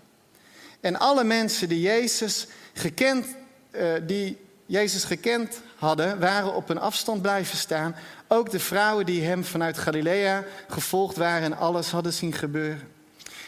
En 0.80 0.98
alle 0.98 1.24
mensen 1.24 1.68
die 1.68 1.80
Jezus 1.80 2.46
gekend, 2.72 3.26
uh, 3.70 3.92
die 4.02 4.38
Jezus 4.66 5.04
gekend 5.04 5.60
hadden, 5.76 6.20
waren 6.20 6.54
op 6.54 6.68
een 6.68 6.78
afstand 6.78 7.22
blijven 7.22 7.58
staan. 7.58 7.96
Ook 8.28 8.50
de 8.50 8.60
vrouwen 8.60 9.06
die 9.06 9.24
hem 9.24 9.44
vanuit 9.44 9.78
Galilea 9.78 10.44
gevolgd 10.68 11.16
waren 11.16 11.52
en 11.52 11.58
alles 11.58 11.90
hadden 11.90 12.12
zien 12.12 12.32
gebeuren. 12.32 12.88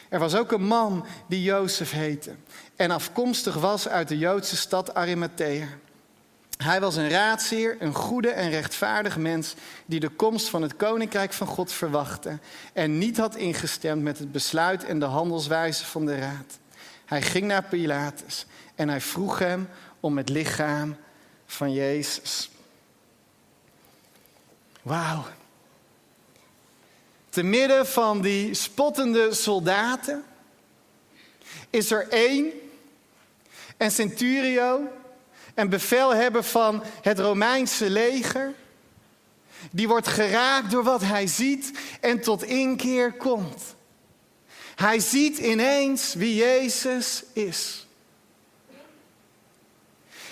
Er 0.09 0.19
was 0.19 0.35
ook 0.35 0.53
een 0.53 0.65
man 0.65 1.07
die 1.29 1.43
Jozef 1.43 1.91
heette 1.91 2.35
en 2.77 2.91
afkomstig 2.91 3.55
was 3.55 3.89
uit 3.89 4.09
de 4.09 4.19
Joodse 4.19 4.57
stad 4.57 4.95
Arimathea. 4.95 5.67
Hij 6.63 6.81
was 6.81 6.97
een 6.97 7.11
raadsheer, 7.11 7.77
een 7.79 7.95
goede 7.95 8.31
en 8.31 8.51
rechtvaardig 8.51 9.17
mens 9.17 9.55
die 9.87 10.01
de 10.01 10.09
komst 10.09 10.49
van 10.49 10.63
het 10.63 10.77
koninkrijk 10.77 11.33
van 11.33 11.47
God 11.47 11.73
verwachtte 11.73 12.39
en 12.73 12.99
niet 12.99 13.17
had 13.17 13.37
ingestemd 13.37 14.03
met 14.03 14.19
het 14.19 14.33
besluit 14.33 14.85
en 14.85 14.99
de 14.99 15.05
handelswijze 15.05 15.87
van 15.87 16.07
de 16.07 16.19
raad. 16.19 16.59
Hij 17.05 17.23
ging 17.23 17.47
naar 17.47 17.63
Pilatus 17.63 18.47
en 18.75 18.89
hij 18.89 19.01
vroeg 19.01 19.39
hem 19.39 19.69
om 20.01 20.17
het 20.17 20.29
lichaam 20.29 20.97
van 21.47 21.73
Jezus. 21.73 22.51
Wauw. 24.83 25.25
Te 27.29 27.43
midden 27.43 27.87
van 27.87 28.21
die 28.21 28.55
spottende 28.55 29.35
soldaten 29.35 30.25
is 31.71 31.91
er 31.91 32.09
één, 32.09 32.51
een 33.77 33.91
centurio, 33.91 34.89
een 35.55 35.69
bevelhebber 35.69 36.45
van 36.45 36.83
het 37.03 37.19
Romeinse 37.19 37.91
leger. 37.91 38.55
Die 39.71 39.89
wordt 39.89 40.07
geraakt 40.07 40.71
door 40.71 40.85
wat 40.85 41.03
hij 41.03 41.27
ziet 41.27 41.71
en 42.01 42.21
tot 42.21 42.43
inkeer 42.43 43.13
komt. 43.13 43.75
Hij 44.75 45.01
ziet 45.01 45.39
ineens 45.39 46.15
wie 46.15 46.35
Jezus 46.35 47.23
is. 47.33 47.87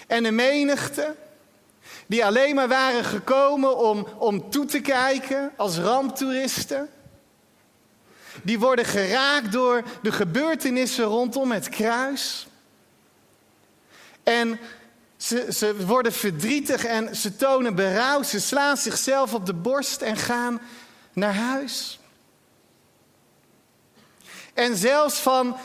En 0.06 0.22
de 0.22 0.30
menigte, 0.30 1.14
die 2.06 2.24
alleen 2.24 2.54
maar 2.54 2.68
waren 2.68 3.04
gekomen 3.04 3.76
om, 3.76 4.06
om 4.18 4.50
toe 4.50 4.64
te 4.64 4.80
kijken 4.80 5.52
als 5.56 5.78
ramptoeristen, 5.78 6.90
die 8.42 8.58
worden 8.58 8.84
geraakt 8.84 9.52
door 9.52 9.82
de 10.02 10.12
gebeurtenissen 10.12 11.04
rondom 11.04 11.52
het 11.52 11.68
kruis. 11.68 12.46
En 14.22 14.58
ze, 15.18 15.46
ze 15.52 15.86
worden 15.86 16.12
verdrietig 16.12 16.84
en 16.84 17.16
ze 17.16 17.36
tonen 17.36 17.74
berouw. 17.74 18.22
Ze 18.22 18.40
slaan 18.40 18.76
zichzelf 18.76 19.34
op 19.34 19.46
de 19.46 19.54
borst 19.54 20.00
en 20.00 20.16
gaan 20.16 20.60
naar 21.12 21.34
huis. 21.34 21.98
En 24.54 24.76
zelfs 24.76 25.18
van 25.18 25.56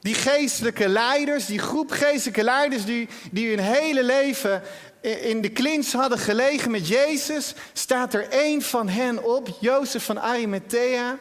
die 0.00 0.14
geestelijke 0.14 0.88
leiders, 0.88 1.46
die 1.46 1.58
groep 1.58 1.90
geestelijke 1.90 2.42
leiders 2.42 2.84
die, 2.84 3.08
die 3.30 3.48
hun 3.48 3.64
hele 3.64 4.02
leven 4.02 4.62
in 5.00 5.40
de 5.40 5.48
klins 5.48 5.92
hadden 5.92 6.18
gelegen 6.18 6.70
met 6.70 6.88
Jezus, 6.88 7.54
staat 7.72 8.14
er 8.14 8.28
één 8.28 8.62
van 8.62 8.88
hen 8.88 9.24
op, 9.24 9.56
Jozef 9.60 10.04
van 10.04 10.20
Arimathea, 10.20 11.18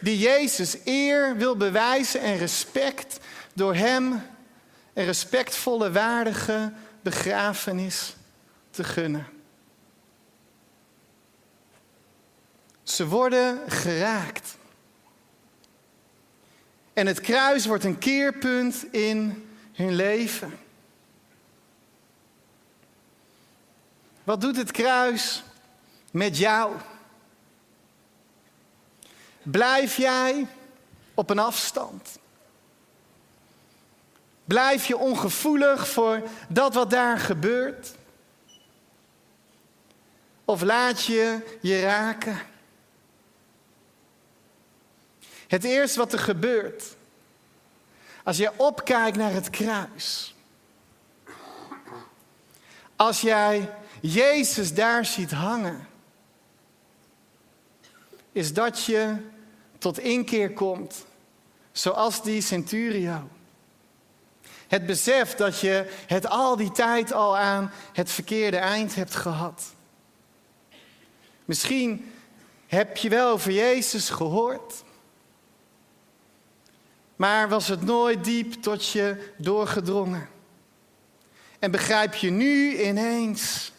die 0.00 0.18
Jezus 0.18 0.76
eer 0.84 1.36
wil 1.36 1.56
bewijzen 1.56 2.20
en 2.20 2.38
respect 2.38 3.18
door 3.52 3.74
hem 3.74 4.22
een 4.96 5.04
respectvolle, 5.04 5.92
waardige 5.92 6.72
begrafenis 7.02 8.16
te 8.70 8.84
gunnen. 8.84 9.26
Ze 12.82 13.06
worden 13.06 13.70
geraakt. 13.70 14.56
En 16.92 17.06
het 17.06 17.20
kruis 17.20 17.66
wordt 17.66 17.84
een 17.84 17.98
keerpunt 17.98 18.92
in 18.92 19.48
hun 19.72 19.94
leven. 19.94 20.58
Wat 24.24 24.40
doet 24.40 24.56
het 24.56 24.70
kruis 24.70 25.42
met 26.10 26.38
jou? 26.38 26.76
Blijf 29.42 29.96
jij 29.96 30.46
op 31.14 31.30
een 31.30 31.38
afstand? 31.38 32.18
Blijf 34.46 34.86
je 34.86 34.96
ongevoelig 34.96 35.88
voor 35.88 36.22
dat 36.48 36.74
wat 36.74 36.90
daar 36.90 37.18
gebeurt? 37.18 37.94
Of 40.44 40.62
laat 40.62 41.04
je 41.04 41.56
je 41.60 41.80
raken? 41.80 42.38
Het 45.48 45.64
eerste 45.64 45.98
wat 45.98 46.12
er 46.12 46.18
gebeurt, 46.18 46.96
als 48.24 48.36
je 48.36 48.52
opkijkt 48.56 49.16
naar 49.16 49.32
het 49.32 49.50
kruis, 49.50 50.34
als 52.96 53.20
jij 53.20 53.74
Jezus 54.00 54.74
daar 54.74 55.04
ziet 55.04 55.30
hangen, 55.30 55.88
is 58.32 58.52
dat 58.52 58.84
je 58.84 59.16
tot 59.78 59.98
inkeer 59.98 60.52
komt, 60.52 61.06
zoals 61.72 62.22
die 62.22 62.40
centurio. 62.40 63.28
Het 64.68 64.86
besef 64.86 65.34
dat 65.34 65.60
je 65.60 65.92
het 66.06 66.28
al 66.28 66.56
die 66.56 66.72
tijd 66.72 67.12
al 67.12 67.36
aan 67.36 67.72
het 67.92 68.10
verkeerde 68.10 68.56
eind 68.56 68.94
hebt 68.94 69.14
gehad. 69.14 69.74
Misschien 71.44 72.12
heb 72.66 72.96
je 72.96 73.08
wel 73.08 73.30
over 73.30 73.52
Jezus 73.52 74.10
gehoord. 74.10 74.84
Maar 77.16 77.48
was 77.48 77.68
het 77.68 77.82
nooit 77.82 78.24
diep 78.24 78.52
tot 78.52 78.88
je 78.88 79.32
doorgedrongen? 79.38 80.28
En 81.58 81.70
begrijp 81.70 82.14
je 82.14 82.30
nu 82.30 82.82
ineens 82.82 83.72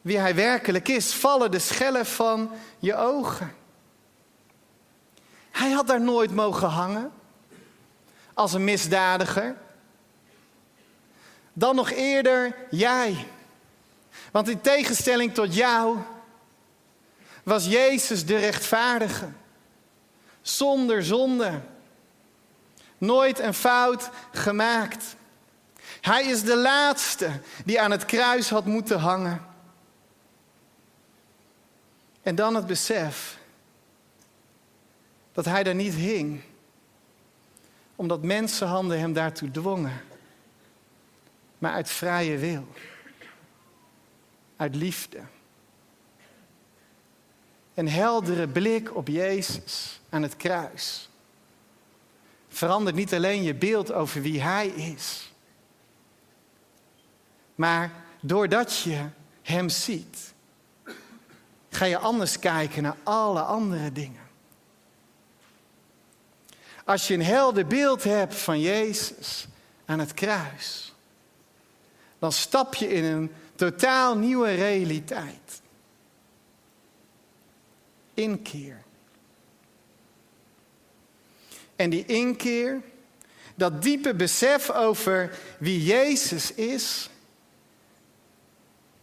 wie 0.00 0.18
hij 0.18 0.34
werkelijk 0.34 0.88
is? 0.88 1.14
Vallen 1.14 1.50
de 1.50 1.58
schellen 1.58 2.06
van 2.06 2.50
je 2.78 2.96
ogen? 2.96 3.54
Hij 5.50 5.70
had 5.70 5.86
daar 5.86 6.00
nooit 6.00 6.34
mogen 6.34 6.68
hangen 6.68 7.12
als 8.34 8.52
een 8.52 8.64
misdadiger. 8.64 9.56
Dan 11.52 11.74
nog 11.74 11.90
eerder 11.90 12.56
jij. 12.70 13.26
Want 14.30 14.48
in 14.48 14.60
tegenstelling 14.60 15.34
tot 15.34 15.54
jou 15.54 15.98
was 17.42 17.66
Jezus 17.66 18.26
de 18.26 18.36
rechtvaardige. 18.36 19.28
Zonder 20.42 21.04
zonde. 21.04 21.60
Nooit 22.98 23.38
een 23.38 23.54
fout 23.54 24.10
gemaakt. 24.32 25.16
Hij 26.00 26.24
is 26.24 26.42
de 26.42 26.56
laatste 26.56 27.30
die 27.64 27.80
aan 27.80 27.90
het 27.90 28.04
kruis 28.04 28.50
had 28.50 28.64
moeten 28.64 28.98
hangen. 28.98 29.46
En 32.22 32.34
dan 32.34 32.54
het 32.54 32.66
besef 32.66 33.38
dat 35.32 35.44
hij 35.44 35.62
daar 35.62 35.74
niet 35.74 35.94
hing, 35.94 36.40
omdat 37.96 38.22
mensenhanden 38.22 38.98
hem 38.98 39.12
daartoe 39.12 39.50
dwongen 39.50 40.02
maar 41.62 41.72
uit 41.72 41.90
vrije 41.90 42.38
wil. 42.38 42.66
Uit 44.56 44.74
liefde. 44.74 45.20
Een 47.74 47.88
heldere 47.88 48.48
blik 48.48 48.96
op 48.96 49.08
Jezus 49.08 50.00
aan 50.08 50.22
het 50.22 50.36
kruis. 50.36 51.10
Verandert 52.48 52.96
niet 52.96 53.14
alleen 53.14 53.42
je 53.42 53.54
beeld 53.54 53.92
over 53.92 54.22
wie 54.22 54.42
Hij 54.42 54.66
is. 54.66 55.32
Maar 57.54 57.90
doordat 58.20 58.78
je 58.78 59.06
Hem 59.42 59.68
ziet, 59.68 60.32
ga 61.70 61.84
je 61.84 61.98
anders 61.98 62.38
kijken 62.38 62.82
naar 62.82 62.96
alle 63.02 63.42
andere 63.42 63.92
dingen. 63.92 64.28
Als 66.84 67.06
je 67.06 67.14
een 67.14 67.24
helder 67.24 67.66
beeld 67.66 68.04
hebt 68.04 68.34
van 68.34 68.60
Jezus 68.60 69.46
aan 69.84 69.98
het 69.98 70.14
kruis, 70.14 70.91
dan 72.22 72.32
stap 72.32 72.74
je 72.74 72.88
in 72.88 73.04
een 73.04 73.32
totaal 73.54 74.16
nieuwe 74.16 74.54
realiteit. 74.54 75.62
Inkeer. 78.14 78.82
En 81.76 81.90
die 81.90 82.06
inkeer, 82.06 82.82
dat 83.54 83.82
diepe 83.82 84.14
besef 84.14 84.70
over 84.70 85.38
wie 85.58 85.82
Jezus 85.82 86.54
is, 86.54 87.10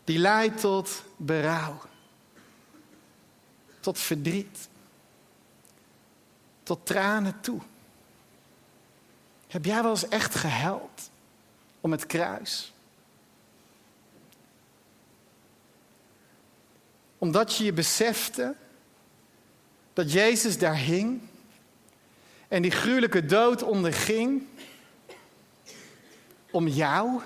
die 0.03 0.17
leidt 0.19 0.59
tot 0.59 1.03
berouw, 1.15 1.81
tot 3.79 3.99
verdriet, 3.99 4.69
tot 6.63 6.85
tranen 6.85 7.41
toe. 7.41 7.61
Heb 9.47 9.65
jij 9.65 9.81
wel 9.81 9.91
eens 9.91 10.07
echt 10.07 10.35
gehuild 10.35 11.09
om 11.81 11.91
het 11.91 12.05
kruis? 12.05 12.73
Omdat 17.19 17.55
je 17.55 17.63
je 17.63 17.73
besefte 17.73 18.55
dat 19.93 20.11
Jezus 20.11 20.57
daar 20.57 20.77
hing 20.77 21.21
en 22.47 22.61
die 22.61 22.71
gruwelijke 22.71 23.25
dood 23.25 23.63
onderging 23.63 24.47
om 26.51 26.67
jou, 26.67 27.21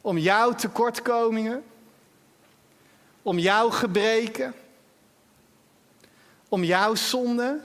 om 0.00 0.18
jouw 0.18 0.52
tekortkomingen, 0.52 1.64
om 3.22 3.38
jouw 3.38 3.70
gebreken, 3.70 4.54
om 6.48 6.64
jouw 6.64 6.94
zonde. 6.94 7.60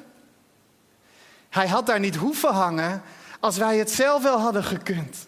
Hij 1.49 1.67
had 1.67 1.85
daar 1.85 1.99
niet 1.99 2.15
hoeven 2.15 2.53
hangen 2.53 3.01
als 3.39 3.57
wij 3.57 3.77
het 3.77 3.91
zelf 3.91 4.23
wel 4.23 4.39
hadden 4.39 4.63
gekund. 4.63 5.27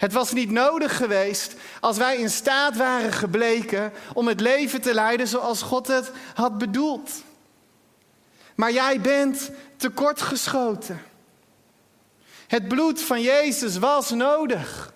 Het 0.00 0.12
was 0.12 0.32
niet 0.32 0.50
nodig 0.50 0.96
geweest 0.96 1.54
als 1.80 1.96
wij 1.96 2.16
in 2.16 2.30
staat 2.30 2.76
waren 2.76 3.12
gebleken 3.12 3.92
om 4.12 4.28
het 4.28 4.40
leven 4.40 4.80
te 4.80 4.94
leiden 4.94 5.28
zoals 5.28 5.62
God 5.62 5.86
het 5.86 6.10
had 6.34 6.58
bedoeld. 6.58 7.10
Maar 8.54 8.72
jij 8.72 9.00
bent 9.00 9.50
tekortgeschoten. 9.76 11.02
Het 12.46 12.68
bloed 12.68 13.00
van 13.00 13.20
Jezus 13.20 13.78
was 13.78 14.10
nodig. 14.10 14.92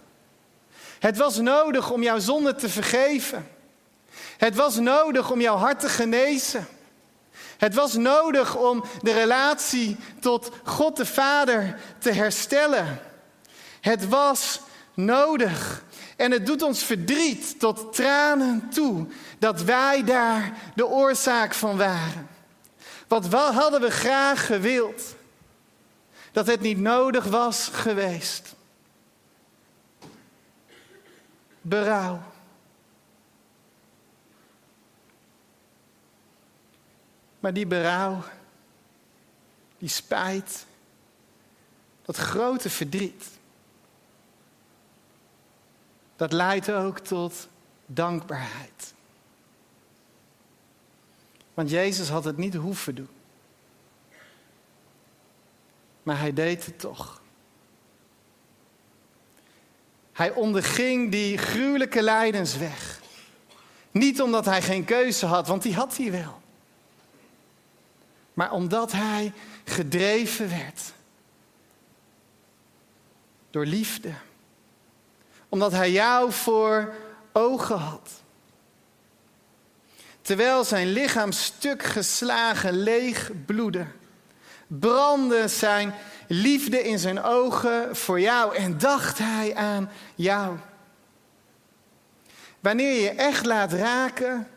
Het 0.98 1.16
was 1.16 1.36
nodig 1.36 1.90
om 1.90 2.02
jouw 2.02 2.18
zonde 2.18 2.54
te 2.54 2.68
vergeven. 2.68 3.48
Het 4.36 4.54
was 4.54 4.76
nodig 4.76 5.30
om 5.30 5.40
jouw 5.40 5.56
hart 5.56 5.80
te 5.80 5.88
genezen. 5.88 6.66
Het 7.56 7.74
was 7.74 7.94
nodig 7.94 8.56
om 8.56 8.84
de 9.02 9.12
relatie 9.12 9.96
tot 10.20 10.50
God 10.62 10.96
de 10.96 11.06
Vader 11.06 11.80
te 11.98 12.12
herstellen. 12.12 13.00
Het 13.80 14.08
was 14.08 14.60
nodig. 14.94 15.84
En 16.16 16.30
het 16.30 16.46
doet 16.46 16.62
ons 16.62 16.84
verdriet 16.84 17.58
tot 17.58 17.92
tranen 17.92 18.68
toe 18.70 19.06
dat 19.38 19.62
wij 19.62 20.04
daar 20.04 20.52
de 20.74 20.86
oorzaak 20.86 21.54
van 21.54 21.76
waren. 21.76 22.28
Wat 23.08 23.32
hadden 23.32 23.80
we 23.80 23.90
graag 23.90 24.46
gewild? 24.46 25.14
Dat 26.32 26.46
het 26.46 26.60
niet 26.60 26.78
nodig 26.78 27.24
was 27.24 27.68
geweest. 27.72 28.54
Berouw. 31.60 32.22
Maar 37.40 37.52
die 37.52 37.66
berouw, 37.66 38.24
die 39.78 39.88
spijt, 39.88 40.66
dat 42.02 42.16
grote 42.16 42.70
verdriet, 42.70 43.24
dat 46.16 46.32
leidt 46.32 46.70
ook 46.70 46.98
tot 46.98 47.48
dankbaarheid. 47.86 48.94
Want 51.54 51.70
Jezus 51.70 52.08
had 52.08 52.24
het 52.24 52.36
niet 52.36 52.54
hoeven 52.54 52.94
doen. 52.94 53.08
Maar 56.02 56.18
hij 56.18 56.32
deed 56.32 56.66
het 56.66 56.78
toch. 56.78 57.22
Hij 60.12 60.32
onderging 60.32 61.10
die 61.10 61.38
gruwelijke 61.38 62.02
lijdensweg. 62.02 63.00
Niet 63.90 64.22
omdat 64.22 64.44
hij 64.44 64.62
geen 64.62 64.84
keuze 64.84 65.26
had, 65.26 65.46
want 65.46 65.62
die 65.62 65.74
had 65.74 65.96
hij 65.96 66.10
wel. 66.10 66.42
Maar 68.34 68.52
omdat 68.52 68.92
hij 68.92 69.32
gedreven 69.64 70.48
werd 70.48 70.92
door 73.50 73.66
liefde. 73.66 74.12
Omdat 75.54 75.72
hij 75.72 75.90
jou 75.90 76.32
voor 76.32 76.94
ogen 77.32 77.78
had. 77.78 78.10
Terwijl 80.22 80.64
zijn 80.64 80.86
lichaam 80.92 81.32
stuk 81.32 81.82
geslagen 81.82 82.72
leeg 82.82 83.30
bloedde, 83.46 83.86
brandde 84.66 85.48
zijn 85.48 85.94
liefde 86.28 86.82
in 86.82 86.98
zijn 86.98 87.22
ogen 87.22 87.96
voor 87.96 88.20
jou 88.20 88.56
en 88.56 88.78
dacht 88.78 89.18
hij 89.18 89.54
aan 89.54 89.90
jou. 90.14 90.56
Wanneer 92.60 93.00
je 93.00 93.10
echt 93.10 93.46
laat 93.46 93.72
raken 93.72 94.48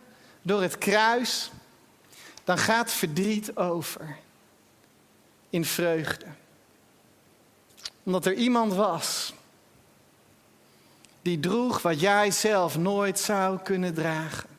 door 0.41 0.62
het 0.62 0.77
kruis, 0.77 1.51
dan 2.43 2.57
gaat 2.57 2.91
verdriet 2.91 3.55
over 3.55 4.17
in 5.49 5.65
vreugde. 5.65 6.25
Omdat 8.03 8.25
er 8.25 8.33
iemand 8.33 8.73
was 8.73 9.36
die 11.28 11.40
droeg 11.40 11.82
wat 11.82 12.00
jij 12.00 12.32
zelf 12.32 12.78
nooit 12.78 13.20
zou 13.20 13.60
kunnen 13.60 13.94
dragen. 13.94 14.50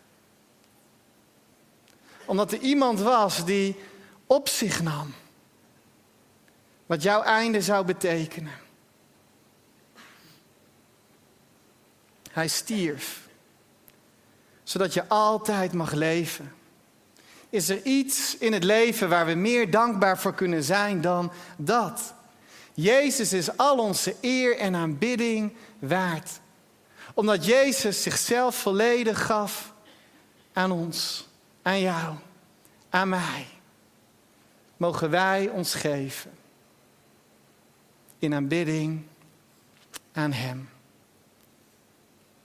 Omdat 2.24 2.52
er 2.52 2.58
iemand 2.58 3.00
was 3.00 3.44
die 3.44 3.76
op 4.26 4.48
zich 4.48 4.82
nam 4.82 5.14
wat 6.86 7.02
jouw 7.02 7.22
einde 7.22 7.62
zou 7.62 7.84
betekenen. 7.84 8.52
Hij 12.30 12.48
stierf, 12.48 13.28
zodat 14.62 14.94
je 14.94 15.08
altijd 15.08 15.72
mag 15.72 15.92
leven. 15.92 16.52
Is 17.50 17.68
er 17.68 17.82
iets 17.82 18.36
in 18.38 18.52
het 18.52 18.64
leven 18.64 19.08
waar 19.08 19.26
we 19.26 19.34
meer 19.34 19.70
dankbaar 19.70 20.18
voor 20.18 20.34
kunnen 20.34 20.62
zijn 20.62 21.00
dan 21.00 21.32
dat? 21.56 22.14
Jezus 22.74 23.32
is 23.32 23.56
al 23.56 23.78
onze 23.78 24.16
eer 24.20 24.58
en 24.58 24.74
aanbidding 24.74 25.52
waard. 25.78 26.40
Omdat 27.18 27.44
Jezus 27.44 28.02
zichzelf 28.02 28.56
volledig 28.56 29.26
gaf 29.26 29.74
aan 30.52 30.70
ons, 30.70 31.26
aan 31.62 31.80
jou, 31.80 32.16
aan 32.90 33.08
mij. 33.08 33.46
Mogen 34.76 35.10
wij 35.10 35.48
ons 35.48 35.74
geven 35.74 36.30
in 38.18 38.34
aanbidding 38.34 39.06
aan 40.12 40.32
Hem. 40.32 40.68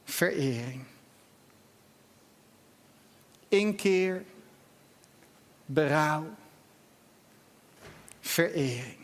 Verering. 0.04 0.84
Inkeer 3.48 4.24
berouw, 5.66 6.36
verering. 8.20 8.98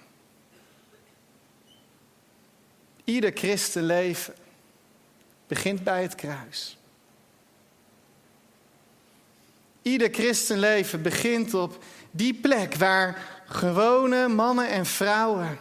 Ieder 3.03 3.31
christenleven 3.33 4.35
begint 5.49 5.83
bij 5.83 6.01
het 6.01 6.15
kruis. 6.15 6.77
Ieder 9.81 10.09
christenleven 10.11 11.01
begint 11.01 11.53
op 11.53 11.83
die 12.11 12.33
plek 12.33 12.75
waar 12.75 13.41
gewone 13.45 14.27
mannen 14.27 14.69
en 14.69 14.85
vrouwen 14.85 15.59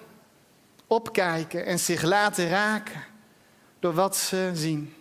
opkijken 0.87 1.66
en 1.66 1.79
zich 1.79 2.03
laten 2.03 2.48
raken 2.48 3.05
door 3.79 3.94
wat 3.94 4.16
ze 4.16 4.51
zien. 4.55 4.94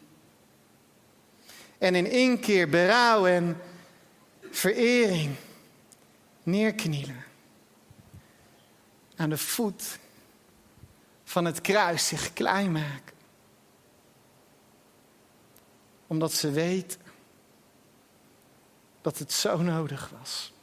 En 1.78 1.96
in 1.96 2.12
inkeer, 2.12 2.70
berouw 2.70 3.28
en 3.28 3.62
verering 4.52 5.36
neerknielen. 6.44 7.26
Aan 9.16 9.30
de 9.30 9.38
voet 9.38 10.00
van 11.24 11.46
het 11.46 11.62
kruis 11.62 12.08
zich 12.08 12.34
klein 12.34 12.72
maken 12.72 13.17
omdat 16.08 16.34
ze 16.34 16.52
weet 16.52 16.98
dat 19.02 19.18
het 19.18 19.32
zo 19.32 19.58
nodig 19.58 20.12
was. 20.20 20.54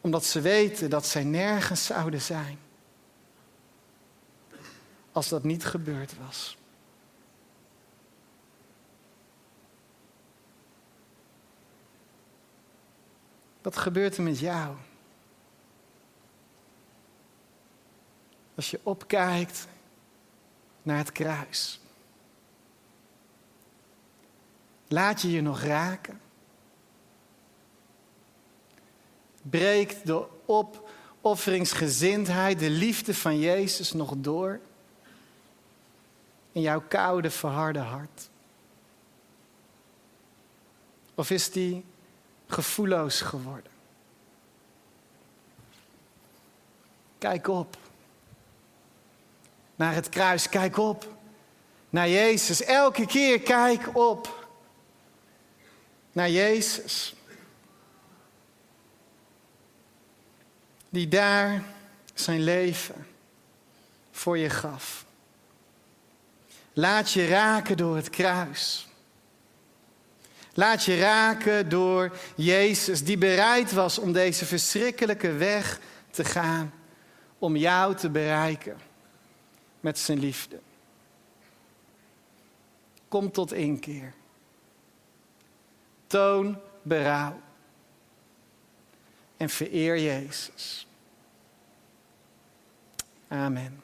Omdat 0.00 0.24
ze 0.24 0.40
weten 0.40 0.90
dat 0.90 1.06
zij 1.06 1.24
nergens 1.24 1.86
zouden 1.86 2.20
zijn 2.20 2.58
als 5.12 5.28
dat 5.28 5.44
niet 5.44 5.64
gebeurd 5.64 6.18
was. 6.18 6.58
Wat 13.62 13.76
gebeurt 13.76 14.16
er 14.16 14.22
met 14.22 14.38
jou? 14.38 14.76
Als 18.54 18.70
je 18.70 18.80
opkijkt 18.82 19.66
naar 20.82 20.98
het 20.98 21.12
kruis. 21.12 21.80
Laat 24.92 25.22
je 25.22 25.30
je 25.30 25.40
nog 25.40 25.60
raken? 25.60 26.20
Breekt 29.42 30.06
de 30.06 30.24
opofferingsgezindheid, 30.46 32.58
de 32.58 32.70
liefde 32.70 33.14
van 33.14 33.38
Jezus 33.38 33.92
nog 33.92 34.14
door 34.16 34.60
in 36.52 36.60
jouw 36.60 36.82
koude, 36.88 37.30
verharde 37.30 37.78
hart? 37.78 38.28
Of 41.14 41.30
is 41.30 41.50
die 41.50 41.84
gevoelloos 42.46 43.20
geworden? 43.20 43.72
Kijk 47.18 47.48
op. 47.48 47.76
Naar 49.76 49.94
het 49.94 50.08
kruis, 50.08 50.48
kijk 50.48 50.76
op. 50.76 51.08
Naar 51.90 52.08
Jezus. 52.08 52.62
Elke 52.62 53.06
keer 53.06 53.40
kijk 53.40 53.96
op. 53.96 54.39
Naar 56.12 56.30
Jezus. 56.30 57.14
Die 60.88 61.08
daar 61.08 61.64
zijn 62.14 62.42
leven 62.42 63.06
voor 64.10 64.38
je 64.38 64.50
gaf. 64.50 65.04
Laat 66.72 67.12
je 67.12 67.26
raken 67.26 67.76
door 67.76 67.96
het 67.96 68.10
kruis. 68.10 68.88
Laat 70.54 70.84
je 70.84 70.98
raken 70.98 71.68
door 71.68 72.18
Jezus, 72.36 73.04
die 73.04 73.18
bereid 73.18 73.72
was 73.72 73.98
om 73.98 74.12
deze 74.12 74.46
verschrikkelijke 74.46 75.32
weg 75.32 75.80
te 76.10 76.24
gaan, 76.24 76.72
om 77.38 77.56
jou 77.56 77.94
te 77.96 78.10
bereiken 78.10 78.78
met 79.80 79.98
zijn 79.98 80.18
liefde. 80.18 80.60
Kom 83.08 83.30
tot 83.30 83.52
inkeer. 83.52 84.12
Toon 86.10 86.58
berouw. 86.82 87.40
En 89.36 89.48
vereer 89.48 89.98
Jezus. 89.98 90.86
Amen. 93.28 93.80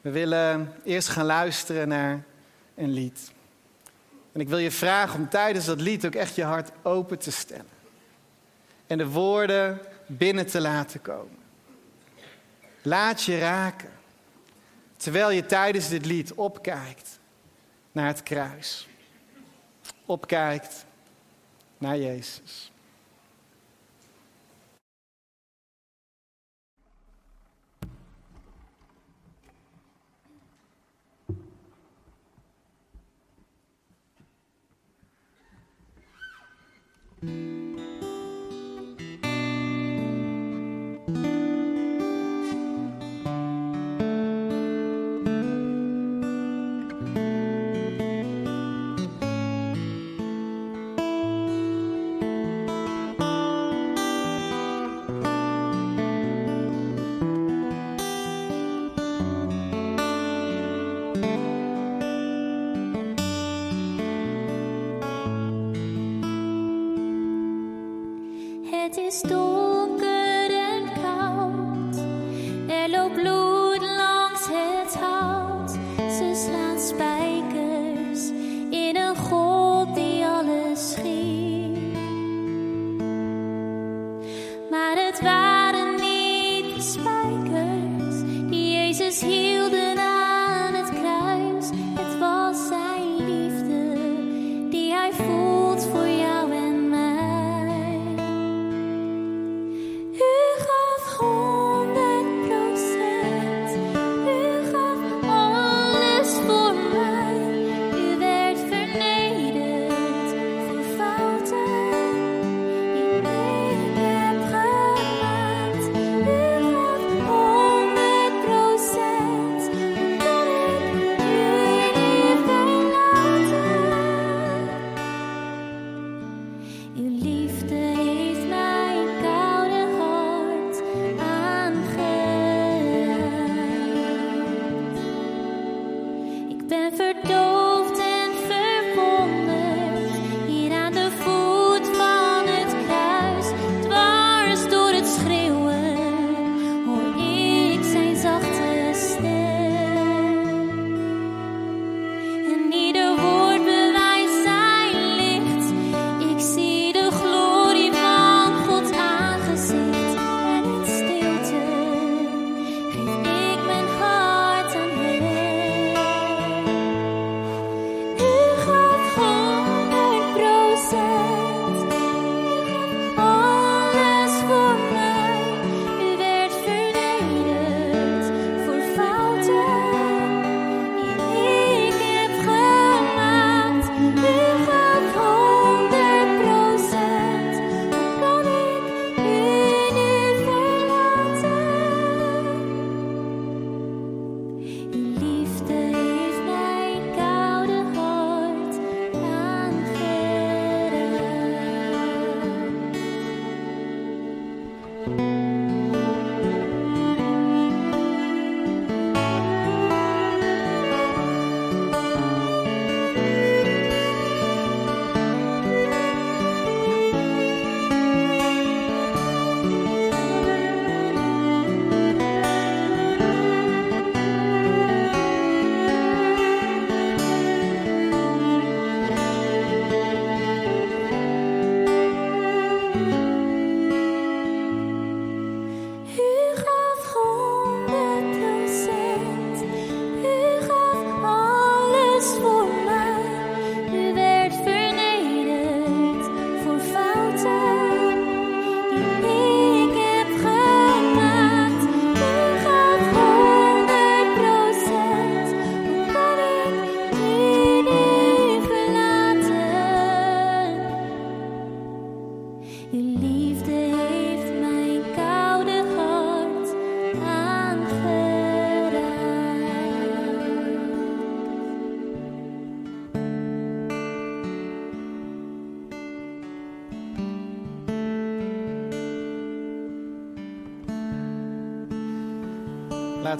We 0.00 0.10
willen 0.10 0.72
eerst 0.84 1.08
gaan 1.08 1.24
luisteren 1.24 1.88
naar 1.88 2.24
een 2.74 2.92
lied. 2.92 3.32
En 4.32 4.40
ik 4.40 4.48
wil 4.48 4.58
je 4.58 4.70
vragen 4.70 5.20
om 5.20 5.28
tijdens 5.28 5.64
dat 5.64 5.80
lied 5.80 6.06
ook 6.06 6.14
echt 6.14 6.34
je 6.34 6.44
hart 6.44 6.70
open 6.82 7.18
te 7.18 7.30
stellen. 7.30 7.66
En 8.86 8.98
de 8.98 9.08
woorden 9.08 9.80
binnen 10.06 10.46
te 10.46 10.60
laten 10.60 11.02
komen. 11.02 11.38
Laat 12.82 13.22
je 13.22 13.38
raken. 13.38 13.92
Terwijl 14.96 15.30
je 15.30 15.46
tijdens 15.46 15.88
dit 15.88 16.06
lied 16.06 16.34
opkijkt 16.34 17.18
naar 17.92 18.06
het 18.06 18.22
kruis. 18.22 18.86
Opkijkt 20.12 20.86
naar 21.78 21.96
Jezus. 21.98 22.72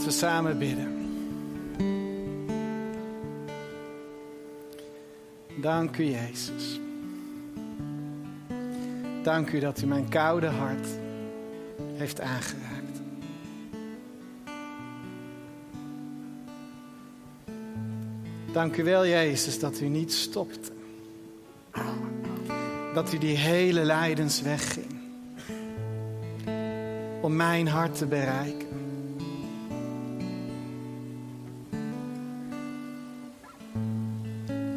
We 0.05 0.11
samen 0.11 0.59
bidden. 0.59 1.11
Dank 5.61 5.97
u, 5.97 6.05
Jezus. 6.05 6.81
Dank 9.23 9.51
u 9.51 9.59
dat 9.59 9.83
u 9.83 9.87
mijn 9.87 10.09
koude 10.09 10.47
hart 10.47 10.87
heeft 11.95 12.21
aangeraakt. 12.21 13.01
Dank 18.53 18.77
u 18.77 18.85
wel, 18.85 19.07
Jezus, 19.07 19.59
dat 19.59 19.81
u 19.81 19.89
niet 19.89 20.13
stopte. 20.13 20.73
Dat 22.95 23.13
u 23.13 23.19
die 23.19 23.37
hele 23.37 23.85
lijdensweg 23.85 24.73
ging. 24.73 25.01
Om 27.21 27.37
mijn 27.37 27.69
hart 27.69 27.99
te 27.99 28.07
bereiken. 28.07 28.82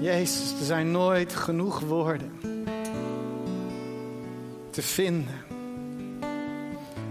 Jezus, 0.06 0.60
er 0.60 0.66
zijn 0.66 0.92
nooit 0.92 1.36
genoeg 1.36 1.80
woorden 1.80 2.32
te 4.70 4.82
vinden 4.82 5.44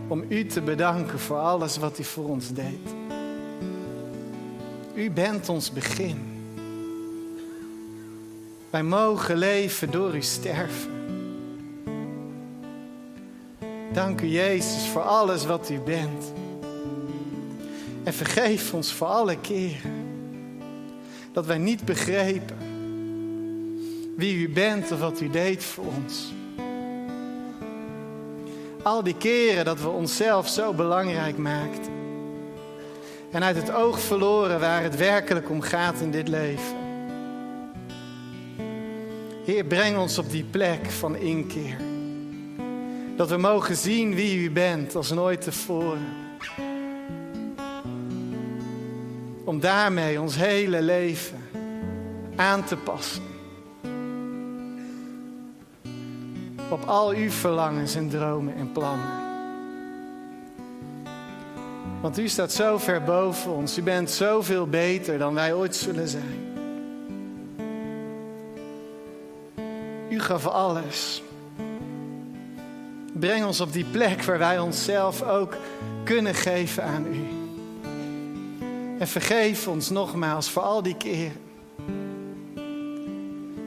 om 0.08 0.24
u 0.28 0.46
te 0.46 0.60
bedanken 0.60 1.18
voor 1.18 1.38
alles 1.38 1.76
wat 1.76 1.98
u 1.98 2.04
voor 2.04 2.28
ons 2.28 2.52
deed. 2.52 2.94
U 4.94 5.10
bent 5.10 5.48
ons 5.48 5.72
begin. 5.72 6.18
Wij 8.70 8.82
mogen 8.82 9.36
leven 9.36 9.90
door 9.90 10.12
uw 10.12 10.22
sterven. 10.22 10.90
Dank 13.92 14.20
u 14.20 14.26
Jezus 14.26 14.86
voor 14.86 15.02
alles 15.02 15.46
wat 15.46 15.70
u 15.70 15.78
bent. 15.78 16.32
En 18.02 18.14
vergeef 18.14 18.74
ons 18.74 18.92
voor 18.92 19.06
alle 19.06 19.40
keren 19.40 20.04
dat 21.32 21.46
wij 21.46 21.58
niet 21.58 21.84
begrepen 21.84 22.63
wie 24.16 24.36
u 24.36 24.48
bent 24.48 24.92
of 24.92 25.00
wat 25.00 25.20
u 25.20 25.30
deed 25.30 25.64
voor 25.64 25.84
ons. 25.84 26.32
Al 28.82 29.02
die 29.02 29.16
keren 29.16 29.64
dat 29.64 29.80
we 29.80 29.88
onszelf 29.88 30.48
zo 30.48 30.72
belangrijk 30.72 31.36
maakten. 31.36 31.92
En 33.30 33.42
uit 33.42 33.56
het 33.56 33.72
oog 33.72 34.00
verloren 34.00 34.60
waar 34.60 34.82
het 34.82 34.96
werkelijk 34.96 35.50
om 35.50 35.60
gaat 35.60 36.00
in 36.00 36.10
dit 36.10 36.28
leven. 36.28 36.76
Heer, 39.44 39.64
breng 39.64 39.98
ons 39.98 40.18
op 40.18 40.30
die 40.30 40.44
plek 40.44 40.90
van 40.90 41.16
inkeer. 41.16 41.76
Dat 43.16 43.28
we 43.28 43.36
mogen 43.36 43.76
zien 43.76 44.14
wie 44.14 44.38
u 44.38 44.50
bent 44.50 44.96
als 44.96 45.10
nooit 45.10 45.40
tevoren. 45.40 46.06
Om 49.44 49.60
daarmee 49.60 50.20
ons 50.20 50.36
hele 50.36 50.82
leven 50.82 51.38
aan 52.36 52.64
te 52.64 52.76
passen 52.76 53.33
op 56.74 56.84
al 56.84 57.10
uw 57.10 57.30
verlangens 57.30 57.94
en 57.94 58.08
dromen 58.08 58.54
en 58.54 58.72
plannen. 58.72 59.22
Want 62.00 62.18
u 62.18 62.28
staat 62.28 62.52
zo 62.52 62.78
ver 62.78 63.02
boven 63.02 63.52
ons. 63.52 63.78
U 63.78 63.82
bent 63.82 64.10
zoveel 64.10 64.66
beter 64.66 65.18
dan 65.18 65.34
wij 65.34 65.54
ooit 65.54 65.76
zullen 65.76 66.08
zijn. 66.08 66.52
U 70.08 70.20
gaf 70.20 70.46
alles. 70.46 71.22
Breng 73.12 73.44
ons 73.44 73.60
op 73.60 73.72
die 73.72 73.84
plek 73.84 74.22
waar 74.22 74.38
wij 74.38 74.58
onszelf 74.58 75.22
ook 75.22 75.56
kunnen 76.04 76.34
geven 76.34 76.82
aan 76.82 77.06
u. 77.06 77.24
En 78.98 79.08
vergeef 79.08 79.68
ons 79.68 79.90
nogmaals 79.90 80.50
voor 80.50 80.62
al 80.62 80.82
die 80.82 80.96
keren 80.96 81.32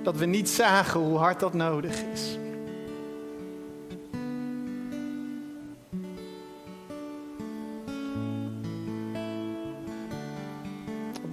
dat 0.04 0.18
we 0.18 0.26
niet 0.26 0.50
zagen 0.50 1.00
hoe 1.00 1.18
hard 1.18 1.40
dat 1.40 1.54
nodig 1.54 1.96
is. 2.14 2.38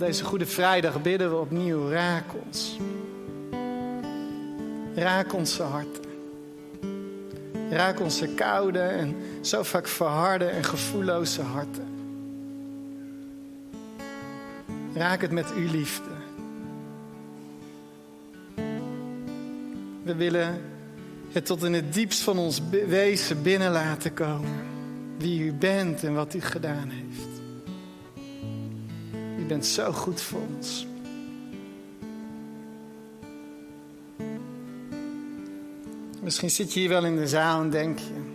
Deze 0.04 0.24
Goede 0.24 0.46
Vrijdag 0.46 1.02
bidden 1.02 1.30
we 1.30 1.36
opnieuw. 1.36 1.88
Raak 1.88 2.24
ons. 2.46 2.76
Raak 4.94 5.32
onze 5.32 5.62
harten. 5.62 6.04
Raak 7.70 8.00
onze 8.00 8.28
koude 8.28 8.78
en 8.78 9.16
zo 9.40 9.62
vaak 9.62 9.86
verharde 9.86 10.44
en 10.44 10.64
gevoelloze 10.64 11.42
harten. 11.42 11.88
Raak 14.94 15.20
het 15.20 15.30
met 15.30 15.52
uw 15.54 15.70
liefde. 15.70 16.10
We 20.02 20.14
willen 20.14 20.60
het 21.32 21.46
tot 21.46 21.62
in 21.62 21.72
het 21.72 21.92
diepst 21.94 22.20
van 22.20 22.38
ons 22.38 22.60
wezen 22.86 23.42
binnen 23.42 23.70
laten 23.70 24.14
komen. 24.14 24.64
Wie 25.18 25.40
u 25.40 25.52
bent 25.52 26.04
en 26.04 26.14
wat 26.14 26.34
u 26.34 26.40
gedaan 26.40 26.88
heeft. 26.88 27.33
U 29.44 29.46
bent 29.46 29.66
zo 29.66 29.92
goed 29.92 30.20
voor 30.20 30.40
ons. 30.54 30.86
Misschien 36.22 36.50
zit 36.50 36.72
je 36.72 36.80
hier 36.80 36.88
wel 36.88 37.04
in 37.04 37.16
de 37.16 37.28
zaal 37.28 37.60
en 37.60 37.70
denk 37.70 37.98
je. 37.98 38.32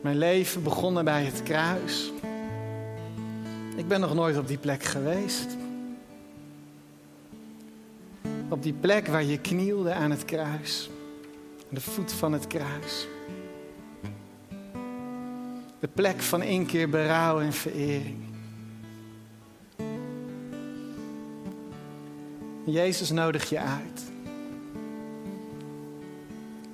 Mijn 0.00 0.18
leven 0.18 0.62
begonnen 0.62 1.04
bij 1.04 1.24
het 1.24 1.42
kruis. 1.42 2.12
Ik 3.76 3.88
ben 3.88 4.00
nog 4.00 4.14
nooit 4.14 4.38
op 4.38 4.48
die 4.48 4.58
plek 4.58 4.82
geweest. 4.82 5.56
Op 8.48 8.62
die 8.62 8.72
plek 8.72 9.06
waar 9.06 9.24
je 9.24 9.40
knielde 9.40 9.92
aan 9.92 10.10
het 10.10 10.24
kruis. 10.24 10.90
Aan 11.58 11.74
de 11.74 11.80
voet 11.80 12.12
van 12.12 12.32
het 12.32 12.46
kruis. 12.46 13.06
De 15.80 15.88
plek 15.88 16.20
van 16.20 16.42
inkeer, 16.42 16.88
berouw 16.88 17.40
en 17.40 17.52
verering. 17.52 18.26
Jezus 22.64 23.10
nodig 23.10 23.48
je 23.48 23.58
uit. 23.58 24.02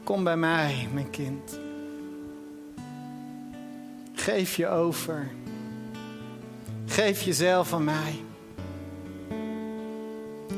Kom 0.05 0.25
bij 0.25 0.37
mij, 0.37 0.89
mijn 0.93 1.11
kind. 1.11 1.59
Geef 4.13 4.57
je 4.57 4.69
over. 4.69 5.31
Geef 6.87 7.23
jezelf 7.23 7.73
aan 7.73 7.85
mij. 7.85 8.23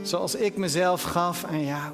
Zoals 0.02 0.34
ik 0.34 0.56
mezelf 0.56 1.02
gaf 1.02 1.44
aan 1.44 1.64
jou. 1.64 1.92